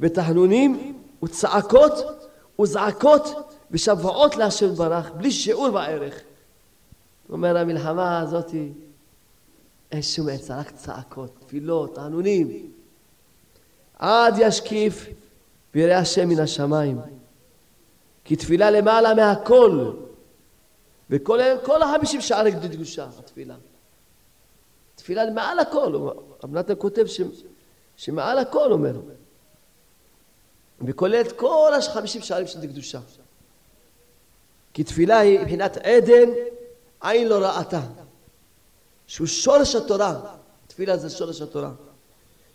ותחנונים 0.00 0.98
וצעקות 1.22 1.92
וזעקות 2.60 3.52
ושבועות 3.70 4.36
להשם 4.36 4.68
דברך 4.74 5.10
בלי 5.10 5.30
שיעור 5.30 5.70
בערך. 5.70 6.14
הוא 7.26 7.34
אומר 7.36 7.56
המלחמה 7.56 8.20
הזאת 8.20 8.54
אין 9.92 10.02
שום 10.02 10.28
עצה, 10.28 10.58
רק 10.58 10.70
צעקות, 10.70 11.30
תפילות, 11.46 11.94
תחנונים. 11.94 12.70
עד 13.98 14.34
ישקיף 14.38 15.06
ויראה 15.74 15.98
השם 15.98 16.28
מן 16.28 16.40
השמיים. 16.40 17.00
כי 18.24 18.36
תפילה 18.36 18.70
למעלה 18.70 19.14
מהכל 19.14 19.92
וכל 21.10 21.82
החמישים 21.82 22.20
שערי 22.20 22.52
קדושה, 22.52 23.08
התפילה. 23.18 23.54
תפילה 24.94 25.30
מעל 25.30 25.58
הכל, 25.58 25.94
רב 26.44 26.54
נתן 26.54 26.74
כותב 26.78 27.06
ש, 27.06 27.20
שמעל 27.96 28.38
הכל 28.38 28.72
אומר. 28.72 29.00
וכולל 30.80 31.20
את 31.20 31.32
כל 31.32 31.72
החמישים 31.78 32.22
שערים 32.22 32.46
של 32.46 32.66
קדושה. 32.66 33.00
כי 34.74 34.84
תפילה 34.84 35.18
היא 35.18 35.40
מבחינת 35.40 35.76
עדן, 35.76 36.30
עין 37.00 37.28
לא 37.28 37.46
ראתה. 37.46 37.80
שהוא 39.06 39.26
שורש 39.26 39.74
התורה. 39.74 40.20
תפילה 40.66 40.96
זה 40.96 41.10
שורש 41.10 41.40
התורה. 41.40 41.70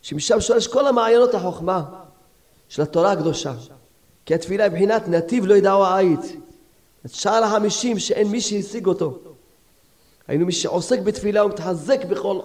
שמשם 0.01 0.41
שורש 0.41 0.67
כל 0.67 0.87
המעיינות 0.87 1.33
החוכמה 1.33 2.03
של 2.69 2.81
התורה 2.81 3.11
הקדושה. 3.11 3.53
כי 4.25 4.35
התפילה 4.35 4.63
היא 4.63 4.71
מבחינת 4.71 5.07
נתיב 5.07 5.45
לא 5.45 5.53
ידעו 5.53 5.85
העית. 5.85 6.35
את 7.05 7.13
שער 7.13 7.43
החמישים 7.43 7.99
שאין 7.99 8.27
מי 8.27 8.41
שהשיג 8.41 8.87
אותו. 8.87 9.19
היינו 10.27 10.45
מי 10.45 10.51
שעוסק 10.51 10.99
בתפילה 10.99 11.45
ומתחזק 11.45 12.05
בכל 12.05 12.39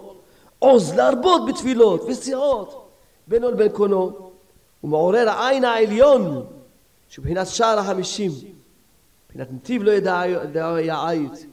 עוז 0.58 0.94
להרבות 0.94 1.42
בתפילות 1.48 2.02
וסיעות 2.08 2.90
בינו 3.26 3.50
לבין 3.50 3.68
קונו 3.68 4.30
ומעורר 4.84 5.28
העין 5.28 5.64
העליון 5.64 6.46
שבחינת 7.08 7.46
שער 7.46 7.78
החמישים 7.78 8.30
מבחינת 9.26 9.52
נתיב 9.52 9.82
לא 9.82 9.90
ידע 9.90 10.24
יעית 10.80 11.46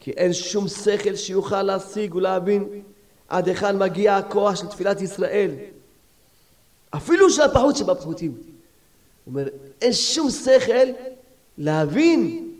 כי 0.00 0.10
אין 0.10 0.32
שום 0.32 0.68
שכל 0.68 1.16
שיוכל 1.16 1.62
להשיג 1.62 2.14
ולהבין 2.14 2.82
עד 3.28 3.48
היכן 3.48 3.78
מגיע 3.78 4.16
הכוח 4.16 4.56
של 4.56 4.66
תפילת 4.66 5.00
ישראל 5.00 5.50
אפילו 6.90 7.30
של 7.30 7.42
הפחות 7.42 7.76
שבפחותים 7.76 8.34
אומר 9.26 9.48
אין 9.82 9.92
שום 9.92 10.30
שכל 10.30 10.88
להבין 11.58 12.52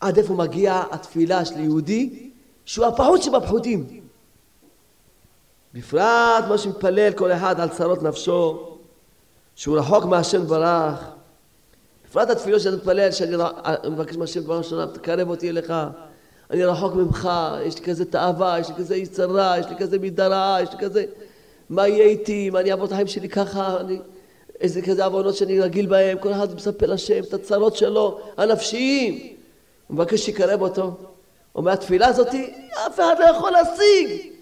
עד 0.00 0.18
איפה 0.18 0.34
מגיעה 0.34 0.84
התפילה 0.90 1.44
של 1.44 1.60
יהודי 1.60 2.30
שהוא 2.64 2.86
הפחות 2.86 3.22
שבפחותים. 3.22 4.00
בפרט 5.74 6.44
מה 6.48 6.58
שמתפלל 6.58 7.12
כל 7.12 7.32
אחד 7.32 7.60
על 7.60 7.68
צרות 7.68 8.02
נפשו 8.02 8.76
שהוא 9.56 9.78
רחוק 9.78 10.04
מהשם 10.04 10.46
ברך 10.46 11.04
בפרט 12.08 12.30
התפילות 12.30 12.60
שאתה 12.60 12.76
מתפלל 12.76 13.12
שאני 13.12 13.36
מבקש 13.90 14.16
מהשם 14.16 14.44
ברך 14.44 14.64
שלנו 14.64 14.92
תקרב 14.92 15.28
אותי 15.28 15.50
אליך. 15.50 15.72
אני 16.50 16.64
רחוק 16.64 16.94
ממך 16.94 17.28
יש 17.64 17.78
לי 17.78 17.84
כזה 17.84 18.04
תאווה 18.04 18.60
יש 18.60 18.68
לי 18.68 18.74
כזה 18.74 18.96
יצרה 18.96 19.58
יש 19.58 19.66
לי 19.66 19.76
כזה 19.78 19.98
מידה 19.98 20.26
רעה 20.26 20.62
יש 20.62 20.72
לי 20.72 20.78
כזה 20.78 21.04
מה 21.70 21.88
יהיה 21.88 22.04
איתי 22.04 22.50
מה 22.50 22.60
אני 22.60 22.70
אעבור 22.70 22.86
את 22.86 22.92
החיים 22.92 23.06
שלי 23.06 23.28
ככה 23.28 23.80
אני 23.80 23.98
איזה 24.60 24.82
כזה 24.82 25.04
עוונות 25.04 25.34
שאני 25.34 25.60
רגיל 25.60 25.86
בהם 25.86 26.18
כל 26.18 26.32
אחד 26.32 26.54
מספר 26.54 26.86
לשם 26.86 27.22
את 27.22 27.34
הצרות 27.34 27.76
שלו 27.76 28.20
הנפשיים 28.36 29.36
הוא 29.86 29.94
מבקש 29.94 30.20
שיקרב 30.20 30.62
אותו. 30.62 30.92
ומהתפילה 31.56 32.06
הזאת 32.06 32.34
אף 32.86 32.94
אחד 32.94 33.16
לא 33.18 33.24
יכול 33.24 33.50
להשיג. 33.50 34.32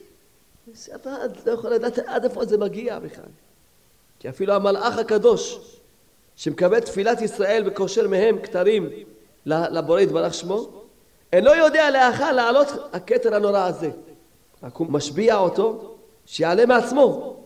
אף 0.95 1.03
אחד 1.03 1.29
לא 1.47 1.53
יכול 1.53 1.71
לדעת 1.71 1.99
עד 1.99 2.25
איפה 2.25 2.45
זה 2.45 2.59
מגיע 2.59 2.99
בכלל. 2.99 3.25
כי 4.19 4.29
אפילו 4.29 4.55
המלאך 4.55 4.99
הקדוש 4.99 5.59
שמקבל 6.37 6.81
תפילת 6.81 7.21
ישראל 7.23 7.63
וקושר 7.67 8.09
מהם 8.09 8.39
כתרים 8.43 8.91
לבורא 9.47 10.01
יתברך 10.01 10.35
שמו, 10.35 10.67
אינו 11.33 11.55
יודע 11.55 11.91
לאחר 11.91 12.33
לעלות 12.33 12.69
הכתר 12.93 13.35
הנורא 13.35 13.61
הזה. 13.61 13.91
רק 14.63 14.77
הוא 14.77 14.87
משביע 14.91 15.37
אותו 15.37 15.95
שיעלה 16.27 16.67
מעצמו. 16.67 17.37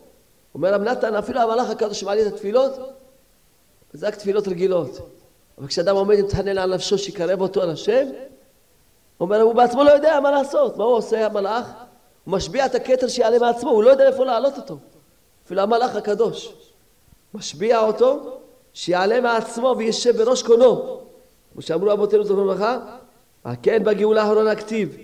אומר 0.55 0.73
רב 0.73 0.81
נתן 0.81 1.15
אפילו 1.15 1.41
המלאך 1.41 1.69
הקדוש 1.69 1.99
שמעלה 1.99 2.21
את 2.21 2.33
התפילות 2.33 2.71
זה 3.93 4.07
רק 4.07 4.15
תפילות 4.15 4.47
רגילות. 4.47 4.99
אבל 5.57 5.67
כשאדם 5.67 5.95
עומד 5.95 6.19
ומתחנן 6.19 6.57
על 6.57 6.75
נפשו 6.75 6.97
שיקרב 6.97 7.41
אותו 7.41 7.61
על 7.61 7.69
השם, 7.69 8.07
אומר, 9.19 9.41
הוא 9.41 9.53
בעצמו 9.53 9.83
לא 9.83 9.91
יודע 9.91 10.19
מה 10.19 10.31
לעשות. 10.31 10.77
מה 10.77 10.83
הוא 10.83 10.93
עושה 10.93 11.25
המלאך? 11.25 11.65
הוא 12.25 12.31
משביע 12.31 12.65
את 12.65 12.75
הכתר 12.75 13.07
שיעלה 13.07 13.39
מעצמו, 13.39 13.69
הוא 13.69 13.83
לא 13.83 13.89
יודע 13.89 14.07
איפה 14.07 14.25
להעלות 14.25 14.57
אותו. 14.57 14.77
אפילו 15.45 15.61
המלאך 15.61 15.95
הקדוש. 15.95 16.53
משביע 17.33 17.79
אותו 17.79 18.39
שיעלה 18.73 19.21
מעצמו 19.21 19.75
וישב 19.77 20.17
בראש 20.17 20.43
קונו. 20.43 20.99
כמו 21.53 21.61
שאמרו 21.61 21.93
אבותינו 21.93 22.23
זכרונו 22.23 22.45
לברכה, 22.45 22.77
הכן 23.45 23.83
בגאולה 23.83 24.23
האחרונה 24.23 24.55
כתיב, 24.55 24.97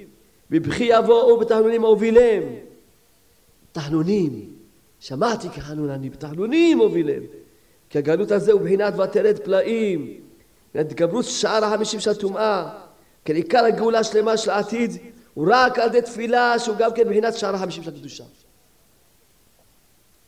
בבכי 0.49 0.83
יבואו 0.83 1.39
בתחנונים 1.39 1.81
הובילם. 1.81 2.43
תחנונים, 3.71 4.54
שמעתי 5.05 5.49
כחנון 5.49 5.89
אני, 5.89 6.09
בתחנונים 6.09 6.79
הובילם. 6.79 7.23
כי 7.89 7.97
הגלות 7.97 8.31
הזה 8.31 8.51
הוא 8.51 8.61
בחינת 8.61 8.93
ותרד 8.99 9.39
פלאים. 9.43 10.21
התגברות 10.75 11.25
שער 11.25 11.65
החמישים 11.65 11.99
של 11.99 12.09
הטומאה, 12.09 12.69
כן 13.25 13.35
עיקר 13.35 13.65
הגאולה 13.65 13.99
השלמה 13.99 14.37
של 14.37 14.49
העתיד 14.49 14.91
הוא 15.33 15.47
רק 15.51 15.79
על 15.79 15.89
ידי 15.89 16.01
תפילה 16.01 16.59
שהוא 16.59 16.75
גם 16.77 16.93
כן 16.93 17.07
מבחינת 17.07 17.37
שער 17.37 17.55
החמישים 17.55 17.83
של 17.83 17.89
הקדושה. 17.89 18.23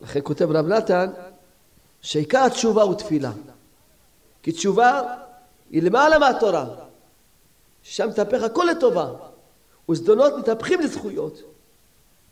לכן 0.01 0.19
כותב 0.23 0.51
רב 0.51 0.67
נתן 0.67 1.09
שעיקר 2.01 2.43
התשובה 2.45 2.83
הוא 2.83 2.95
תפילה. 2.95 3.31
כי 4.43 4.51
תשובה 4.51 5.01
היא 5.69 5.83
למעלה 5.83 6.19
מהתורה. 6.19 6.65
שם 7.83 8.09
מתהפך 8.09 8.43
הכל 8.43 8.67
לטובה. 8.71 9.11
וזדונות 9.89 10.33
מתהפכים 10.37 10.79
לזכויות. 10.79 11.41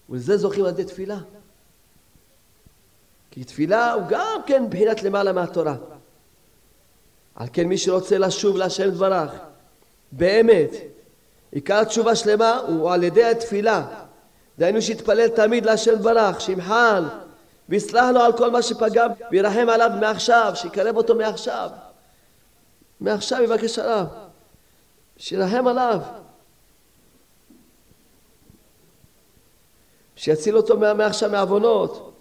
ולזה 0.09 0.37
זוכים 0.37 0.65
על 0.65 0.69
ידי 0.69 0.83
תפילה. 0.83 1.17
כי 3.35 3.43
תפילה 3.43 3.93
הוא 3.93 4.03
גם 4.09 4.41
כן 4.45 4.63
מבחינת 4.63 5.03
למעלה 5.03 5.33
מהתורה. 5.33 5.75
על 7.35 7.47
כן 7.53 7.67
מי 7.67 7.77
שרוצה 7.77 8.17
לשוב 8.17 8.57
להשם 8.57 8.89
דברך 8.89 9.31
באמת 10.11 10.71
עיקר 11.51 11.83
תשובה 11.83 12.15
שלמה 12.15 12.57
הוא 12.67 12.91
על 12.91 13.03
ידי 13.03 13.23
התפילה. 13.23 13.85
דהיינו 14.59 14.81
שיתפלל 14.81 15.27
תמיד 15.27 15.65
להשם 15.65 15.95
דברך 15.95 16.41
שימחל 16.41 17.03
ויסלח 17.69 18.05
לו 18.13 18.21
על 18.21 18.37
כל 18.37 18.51
מה 18.51 18.61
שפגם 18.61 19.09
וירחם 19.31 19.69
עליו 19.69 19.89
מעכשיו 19.99 20.51
שיקרב 20.55 20.97
אותו 20.97 21.15
מעכשיו. 21.15 21.69
מעכשיו 22.99 23.43
יבקש 23.43 23.79
עליו 23.79 24.05
שירחם 25.17 25.67
עליו. 25.67 25.99
שיציל 30.15 30.57
אותו 30.57 30.77
מעכשיו 30.77 31.29
מעוונות 31.29 32.14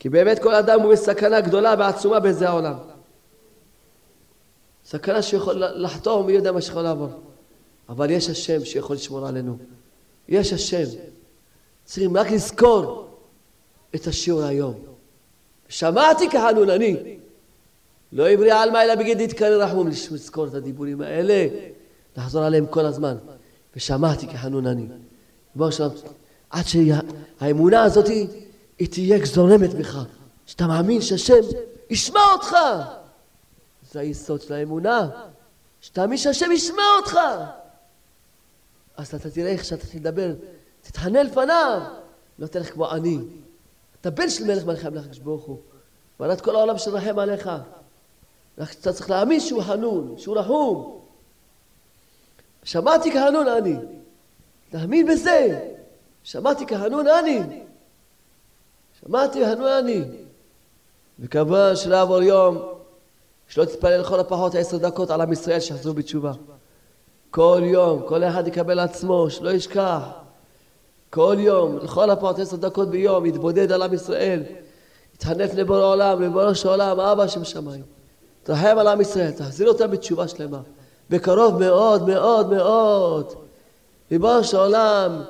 כי 0.00 0.08
באמת 0.08 0.38
כל 0.38 0.54
אדם 0.54 0.80
הוא 0.80 0.92
בסכנה 0.92 1.40
גדולה 1.40 1.74
ועצומה 1.78 2.20
בזה 2.20 2.48
העולם 2.48 2.74
סכנה 4.90 5.22
שיכול 5.22 5.62
לחתום, 5.74 6.26
מי 6.26 6.32
יודע 6.32 6.52
מה 6.52 6.60
שיכול 6.60 6.82
לעבור. 6.82 7.08
אבל 7.88 8.10
יש 8.10 8.30
השם 8.30 8.64
שיכול 8.64 8.96
לשמור 8.96 9.26
עלינו. 9.26 9.56
יש 10.28 10.52
השם. 10.52 10.84
צריכים 11.84 12.16
רק 12.16 12.30
לזכור 12.30 13.08
את 13.94 14.06
השיעור 14.06 14.42
היום. 14.42 14.74
שמעתי 15.68 16.30
כחנון 16.30 16.70
אני. 16.70 17.16
לא 18.12 18.28
עברי 18.28 18.50
עלמא 18.50 18.82
אלא 18.82 18.94
בגיד 18.94 19.20
יתקרא 19.20 19.48
רחום. 19.48 19.88
לזכור 19.88 20.46
את 20.46 20.54
הדיבורים 20.54 21.00
האלה, 21.00 21.46
לחזור 22.16 22.42
עליהם 22.42 22.66
כל 22.66 22.86
הזמן. 22.86 23.16
ושמעתי 23.76 24.26
כחנון 24.26 24.66
אני. 24.66 24.86
עד 26.50 26.64
שהאמונה 26.66 27.82
הזאת 27.82 28.06
היא 28.80 28.88
תהיה 28.88 29.26
זורמת 29.26 29.74
בך. 29.74 30.04
שאתה 30.46 30.66
מאמין 30.66 31.02
שהשם 31.02 31.34
ישמע 31.90 32.20
אותך. 32.32 32.56
זה 33.92 34.00
היסוד 34.00 34.42
של 34.42 34.54
האמונה. 34.54 35.08
שתאמין 35.80 36.18
שהשם 36.18 36.52
ישמע 36.52 36.82
אותך. 36.98 37.18
אז 38.96 39.14
אתה 39.14 39.30
תראה 39.30 39.50
איך 39.50 39.64
שאתה 39.64 39.86
תדבר, 39.86 40.32
תתחנן 40.82 41.26
לפניו. 41.26 41.80
לא 42.38 42.46
תלך 42.46 42.72
כמו 42.72 42.90
אני. 42.90 43.18
אתה 44.00 44.10
בן 44.10 44.30
של 44.30 44.44
מלך 44.44 44.64
מלכי 44.64 44.86
המלך 44.86 45.04
הקדוש 45.04 45.18
ברוך 45.18 45.44
הוא. 45.44 45.58
ועלת 46.20 46.40
כל 46.40 46.56
העולם 46.56 46.78
שרחם 46.78 47.18
עליך. 47.18 47.50
אתה 48.62 48.92
צריך 48.92 49.10
להאמין 49.10 49.40
שהוא 49.40 49.62
חנון, 49.62 50.14
שהוא 50.18 50.36
רחום. 50.36 51.00
שמעתי 52.64 53.12
כהנון 53.12 53.48
אני. 53.48 53.76
להאמין 54.72 55.06
בזה. 55.06 55.70
שמעתי 56.24 56.66
כהנון 56.66 57.06
אני. 57.06 57.40
שמעתי 59.06 59.44
כהנון 59.44 59.68
אני. 59.68 60.02
וכמובן 61.18 61.76
שלא 61.76 61.96
יעבור 61.96 62.22
יום 62.22 62.58
שלא 63.48 63.64
תתפלל 63.64 64.00
לכל 64.00 64.20
הפחות 64.20 64.54
עשר 64.54 64.76
דקות 64.76 65.10
על 65.10 65.20
עם 65.20 65.32
ישראל 65.32 65.60
שיחזרו 65.60 65.94
בתשובה. 65.94 66.32
כל 67.30 67.60
יום, 67.64 68.02
כל 68.08 68.24
אחד 68.24 68.48
יקבל 68.48 68.78
עצמו, 68.78 69.30
שלא 69.30 69.50
ישכח. 69.50 70.02
כל 71.10 71.36
יום, 71.38 71.78
לכל 71.78 72.10
הפחות 72.10 72.38
עשר 72.38 72.56
דקות 72.56 72.90
ביום, 72.90 73.26
יתבודד 73.26 73.72
על 73.72 73.82
עם 73.82 73.94
ישראל. 73.94 74.42
יתחנף 75.14 75.54
לבורא 75.54 75.84
עולם, 75.84 76.22
לבורא 76.22 76.54
של 76.54 76.68
עולם, 76.68 77.00
אבא 77.00 77.26
שבשמיים. 77.26 77.82
תרחם 78.42 78.78
על 78.78 78.88
עם 78.88 79.00
ישראל, 79.00 79.30
תחזיר 79.30 79.68
אותם 79.68 79.90
בתשובה 79.90 80.28
שלמה. 80.28 80.60
בקרוב 81.10 81.58
מאוד 81.58 82.08
מאוד 82.08 82.50
מאוד. 82.50 83.32
ריבונו 84.10 84.44
של 84.44 84.56
עולם, 84.56 85.22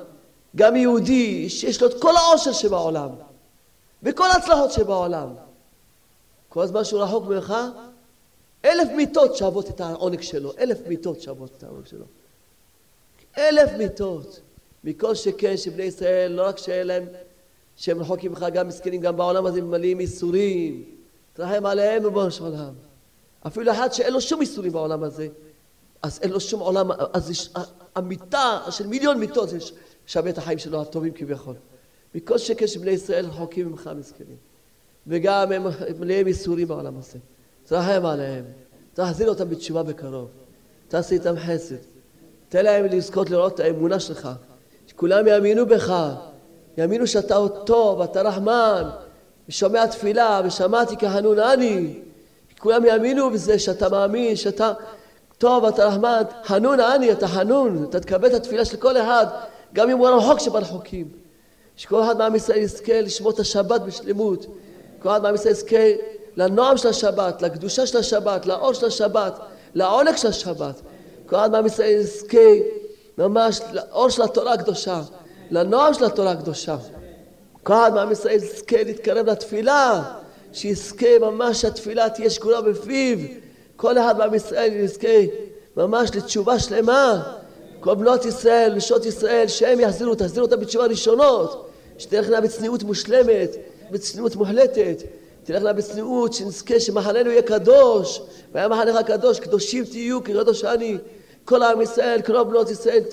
גם 0.55 0.75
יהודי 0.75 1.49
שיש 1.49 1.81
לו 1.81 1.87
את 1.87 2.01
כל 2.01 2.15
העושר 2.15 2.51
שבעולם, 2.51 3.09
וכל 4.03 4.31
ההצלחות 4.31 4.71
שבעולם. 4.71 5.29
כל 6.49 6.65
זמן 6.65 6.83
שהוא 6.83 7.01
רחוק 7.01 7.25
ממך, 7.25 7.53
אלף 8.65 8.89
מיטות 8.95 9.37
שוות 9.37 9.69
את 9.69 9.81
העונג 9.81 10.21
שלו, 10.21 10.53
אלף 10.59 10.77
מיטות 10.87 11.21
שוות 11.21 11.51
את 11.57 11.63
העונג 11.63 11.85
שלו. 11.85 12.05
אלף 13.37 13.71
מיטות. 13.77 14.39
מכל 14.83 15.15
שכן 15.15 15.57
שבני 15.57 15.83
ישראל, 15.83 16.31
לא 16.31 16.47
רק 16.47 16.57
שאין 16.57 16.87
להם, 16.87 17.05
שהם 17.75 18.01
רחוקים 18.01 18.31
ממך, 18.31 18.45
גם 18.53 18.67
מסכנים, 18.67 19.01
גם 19.01 19.17
בעולם 19.17 19.45
הזה 19.45 19.61
ממלאים 19.61 19.99
ייסורים, 19.99 20.83
תרחם 21.33 21.65
עליהם 21.65 22.03
ריבונו 22.03 22.29
עולם. 22.39 22.73
אפילו 23.47 23.71
אחד 23.71 23.93
שאין 23.93 24.13
לו 24.13 24.21
שום 24.21 24.41
איסורים 24.41 24.71
בעולם 24.71 25.03
הזה, 25.03 25.27
אז 26.01 26.19
אין 26.21 26.31
לו 26.31 26.39
שום 26.39 26.59
עולם, 26.59 26.91
אז 27.13 27.29
יש, 27.29 27.49
המיטה 27.95 28.59
של 28.69 28.87
מיליון 28.87 29.19
מיטות 29.19 29.49
זה 29.49 29.57
שווה 30.05 30.29
את 30.29 30.37
החיים 30.37 30.59
שלו 30.59 30.81
הטובים 30.81 31.13
כביכול. 31.13 31.55
מכל 32.15 32.37
שקר 32.37 32.65
שבני 32.65 32.91
ישראל 32.91 33.25
רחוקים 33.25 33.67
ממך 33.67 33.89
מסכנים. 33.99 34.37
וגם 35.07 35.51
הם 35.51 35.65
מלאים 35.99 36.27
ייסורים 36.27 36.67
בעולם 36.67 36.97
הזה. 36.97 37.19
תרחם 37.65 38.05
עליהם, 38.05 38.45
תחזיר 38.93 39.29
אותם 39.29 39.49
בתשובה 39.49 39.83
בקרוב, 39.83 40.27
תעשי 40.87 41.13
איתם 41.13 41.35
חסד, 41.37 41.75
תן 42.49 42.65
להם 42.65 42.85
לזכות 42.85 43.29
לראות 43.29 43.55
את 43.55 43.59
האמונה 43.59 43.99
שלך, 43.99 44.29
שכולם 44.87 45.27
יאמינו 45.27 45.65
בך, 45.65 45.93
יאמינו 46.77 47.07
שאתה 47.07 47.35
עוד 47.35 47.65
טוב, 47.65 48.01
אתה 48.01 48.21
רחמן, 48.21 48.89
ושומע 49.49 49.85
תפילה, 49.85 50.41
ושמעתי 50.45 50.95
כהנון 50.99 51.39
אני, 51.39 51.93
כולם 52.59 52.85
יאמינו 52.85 53.29
בזה 53.29 53.59
שאתה 53.59 53.89
מאמין, 53.89 54.35
שאתה 54.35 54.73
טוב, 55.37 55.65
אתה 55.65 55.87
רחמן, 55.87 56.21
חנון 56.43 56.79
אני, 56.79 57.11
אתה 57.11 57.27
חנון, 57.27 57.85
אתה 57.89 57.99
תקבל 57.99 58.27
את 58.27 58.33
התפילה 58.33 58.65
של 58.65 58.77
כל 58.77 58.97
אחד, 58.97 59.25
גם 59.73 59.89
אם 59.89 59.97
הוא 59.97 60.07
רחוק 60.07 60.39
שברחוקים. 60.39 61.20
שכל 61.77 62.03
אחד 62.03 62.17
מעם 62.17 62.35
ישראל 62.35 62.57
יזכה 62.57 63.01
לשמור 63.01 63.31
את 63.31 63.39
השבת 63.39 63.81
בשלמות. 63.81 64.45
כל 64.99 65.09
אחד 65.09 65.21
מעם 65.21 65.35
ישראל 65.35 65.51
יזכה 65.51 65.85
לנועם 66.35 66.77
של 66.77 66.87
השבת, 66.87 67.41
לקדושה 67.41 67.87
של 67.87 67.97
השבת, 67.97 68.45
לאור 68.45 68.73
של 68.73 68.85
השבת, 68.85 69.39
לעונג 69.73 70.15
של 70.15 70.27
השבת. 70.27 70.81
כל 71.25 71.35
אחד 71.35 71.51
מעם 71.51 71.65
ישראל 71.65 71.91
יזכה 71.91 72.37
ממש 73.17 73.59
לאור 73.73 74.09
של 74.09 74.21
התורה 74.21 74.53
הקדושה, 74.53 75.01
לנועם 75.51 75.93
של 75.93 76.05
התורה 76.05 76.31
הקדושה. 76.31 76.77
כל 77.63 77.73
אחד 77.73 77.93
מעם 77.93 78.11
ישראל 78.11 78.35
יזכה 78.35 78.83
להתקרב 78.83 79.29
לתפילה, 79.29 80.03
שיזכה 80.53 81.19
ממש 81.21 81.61
שהתפילה 81.61 82.09
תהיה 82.09 82.29
שקולה 82.29 82.61
בפיו. 82.61 83.17
כל 83.75 83.97
אחד 83.97 84.17
מעם 84.17 84.33
ישראל 84.33 84.73
יזכה 84.73 85.07
ממש 85.77 86.09
לתשובה 86.15 86.59
שלמה. 86.59 87.33
כל 87.81 87.95
בנות 87.95 88.25
ישראל, 88.25 88.73
נשות 88.75 89.05
ישראל, 89.05 89.47
שהם 89.47 89.79
יחזירו, 89.79 90.15
תחזירו 90.15 90.45
אותם 90.45 90.59
בתשובה 90.59 90.85
ראשונות, 90.85 91.69
שתלכנה 91.97 92.41
בצניעות 92.41 92.83
מושלמת, 92.83 93.55
בצניעות 93.91 94.35
מוחלטת, 94.35 95.03
תלכנה 95.43 95.73
בצניעות, 95.73 96.33
שנזכה 96.33 96.79
שמחננו 96.79 97.29
יהיה 97.29 97.41
קדוש, 97.41 98.21
והיה 98.51 98.67
מחנך 98.67 99.05
קדוש, 99.05 99.39
קדושים 99.39 99.85
תהיו 99.85 100.23
כקדוש 100.23 100.63
אני, 100.63 100.97
כל 101.45 101.63
עם 101.63 101.81
ישראל, 101.81 102.21
כל 102.21 102.43
בנות 102.43 102.69
ישראל, 102.69 103.03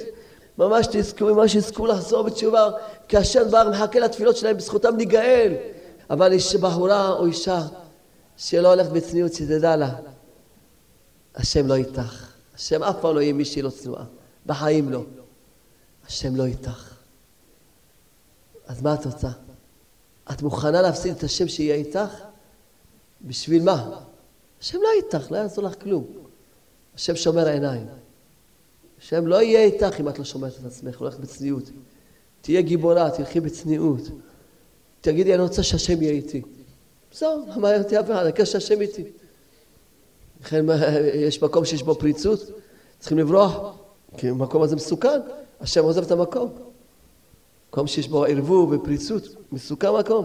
ממש 0.58 0.86
תזכו, 0.90 1.24
ממש 1.24 1.54
יזכו 1.54 1.86
לחזור 1.86 2.22
בתשובה, 2.22 2.70
כי 3.08 3.16
השם 3.16 3.48
כבר 3.48 3.70
מחכה 3.70 3.98
לתפילות 3.98 4.36
שלהם, 4.36 4.56
בזכותם 4.56 4.96
ניגאל. 4.96 5.54
אבל 6.10 6.32
יש 6.32 6.56
בחורה 6.56 7.12
או 7.12 7.26
אישה 7.26 7.62
שלא 8.36 8.68
הולכת 8.68 8.90
בצניעות, 8.90 9.32
שתדע 9.32 9.76
לה, 9.76 9.90
השם 11.34 11.66
לא 11.66 11.74
איתך. 11.74 12.26
השם 12.56 12.82
אף 12.82 12.96
פעם 13.00 13.14
לא 13.14 13.20
יהיה 13.20 13.32
מישהי 13.32 13.62
לא 13.62 13.70
צנועה. 13.70 14.17
בחיים 14.48 14.88
לא. 14.90 15.04
השם 16.06 16.36
לא 16.36 16.44
איתך. 16.44 16.94
אז 18.66 18.82
מה 18.82 18.94
את 18.94 19.06
רוצה? 19.06 19.28
את 20.32 20.42
מוכנה 20.42 20.82
להפסיד 20.82 21.16
את 21.16 21.22
השם 21.22 21.48
שיהיה 21.48 21.74
איתך? 21.74 22.10
בשביל 23.22 23.62
מה? 23.62 24.00
השם 24.60 24.78
לא 24.82 24.88
איתך, 24.96 25.30
לא 25.30 25.36
יעזור 25.36 25.64
לך 25.64 25.82
כלום. 25.82 26.06
השם 26.94 27.16
שומר 27.16 27.48
עיניים. 27.48 27.86
השם 29.00 29.26
לא 29.26 29.42
יהיה 29.42 29.64
איתך 29.64 30.00
אם 30.00 30.08
את 30.08 30.18
לא 30.18 30.24
שומרת 30.24 30.52
את 30.60 30.66
עצמך, 30.66 30.98
הולכת 30.98 31.18
בצניעות. 31.18 31.70
תהיה 32.40 32.60
גיבורה, 32.60 33.10
תלכי 33.10 33.40
בצניעות. 33.40 34.02
תגידי, 35.00 35.34
אני 35.34 35.42
רוצה 35.42 35.62
שהשם 35.62 36.02
יהיה 36.02 36.12
איתי. 36.12 36.42
זהו, 37.12 37.46
לא 37.48 37.56
מעניין 37.56 37.82
אותי 37.82 38.00
אף 38.00 38.04
אחד, 38.10 38.44
שהשם 38.44 38.80
איתי. 38.80 39.04
לכן 40.40 40.64
יש 41.14 41.42
מקום 41.42 41.64
שיש 41.64 41.82
בו 41.82 41.94
פריצות, 41.94 42.40
צריכים 42.98 43.18
לברוח. 43.18 43.78
כי 44.18 44.28
המקום 44.28 44.62
הזה 44.62 44.76
מסוכן, 44.76 45.20
השם 45.60 45.84
עוזב 45.84 46.02
את 46.02 46.10
המקום. 46.10 46.52
מקום 47.70 47.86
שיש 47.86 48.08
בו 48.08 48.24
ערבוב 48.24 48.72
ופריצות, 48.72 49.22
מסוכן 49.52 49.88
מקום. 50.00 50.24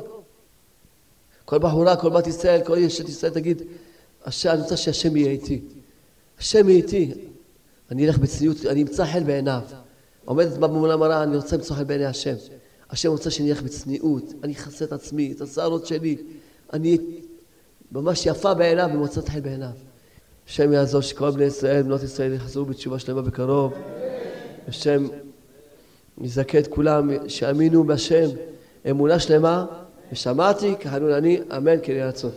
כל 1.45 1.57
בחורה, 1.57 1.95
כל 1.95 2.09
בת 2.09 2.27
ישראל, 2.27 2.61
כל 2.65 2.77
אשת 2.77 3.09
ישראל 3.09 3.31
תגיד, 3.31 3.61
השם, 4.25 4.49
אני 4.49 4.61
רוצה 4.61 4.77
שהשם 4.77 5.15
יהיה 5.15 5.31
איתי. 5.31 5.61
השם 6.39 6.69
יהיה 6.69 6.77
איתי. 6.77 7.11
אני 7.91 8.07
אלך 8.07 8.17
בצניעות, 8.17 8.65
אני 8.65 8.81
אמצא 8.81 9.05
חן 9.05 9.23
בעיניו. 9.23 9.61
עומדת 10.25 10.57
במולה 10.57 10.97
מראה, 10.97 11.23
אני 11.23 11.35
רוצה 11.35 11.57
למצוא 11.57 11.75
חן 11.75 11.87
בעיני 11.87 12.05
השם. 12.05 12.35
השם 12.89 13.09
רוצה 13.09 13.31
שאני 13.31 13.51
אלך 13.51 13.61
בצניעות, 13.61 14.33
אני 14.43 14.53
אכסה 14.53 14.85
את 14.85 14.91
עצמי, 14.93 15.31
את 15.31 15.41
השערות 15.41 15.85
שלי. 15.85 16.17
אני 16.73 16.97
ממש 17.91 18.25
יפה 18.25 18.53
בעיניו 18.53 18.89
ומוצאת 18.93 19.29
חן 19.29 19.41
בעיניו. 19.41 19.92
השם 20.47 20.73
יעזור 20.73 21.01
שכל 21.01 21.31
בני 21.31 21.43
ישראל, 21.43 21.81
בנות 21.81 22.03
ישראל, 22.03 22.33
יחזרו 22.33 22.65
בתשובה 22.65 22.99
שלמה 22.99 23.21
בקרוב. 23.21 23.73
השם 24.67 25.07
יזכה 26.21 26.59
את 26.59 26.67
כולם, 26.67 27.09
שיאמינו 27.27 27.83
בהשם 27.83 28.29
אמונה 28.89 29.19
שלמה, 29.19 29.65
ושמעתי 30.11 30.75
כחנון 30.79 31.11
אני, 31.11 31.39
אמן 31.57 31.75
כן 31.83 31.93
רצון. 31.93 32.31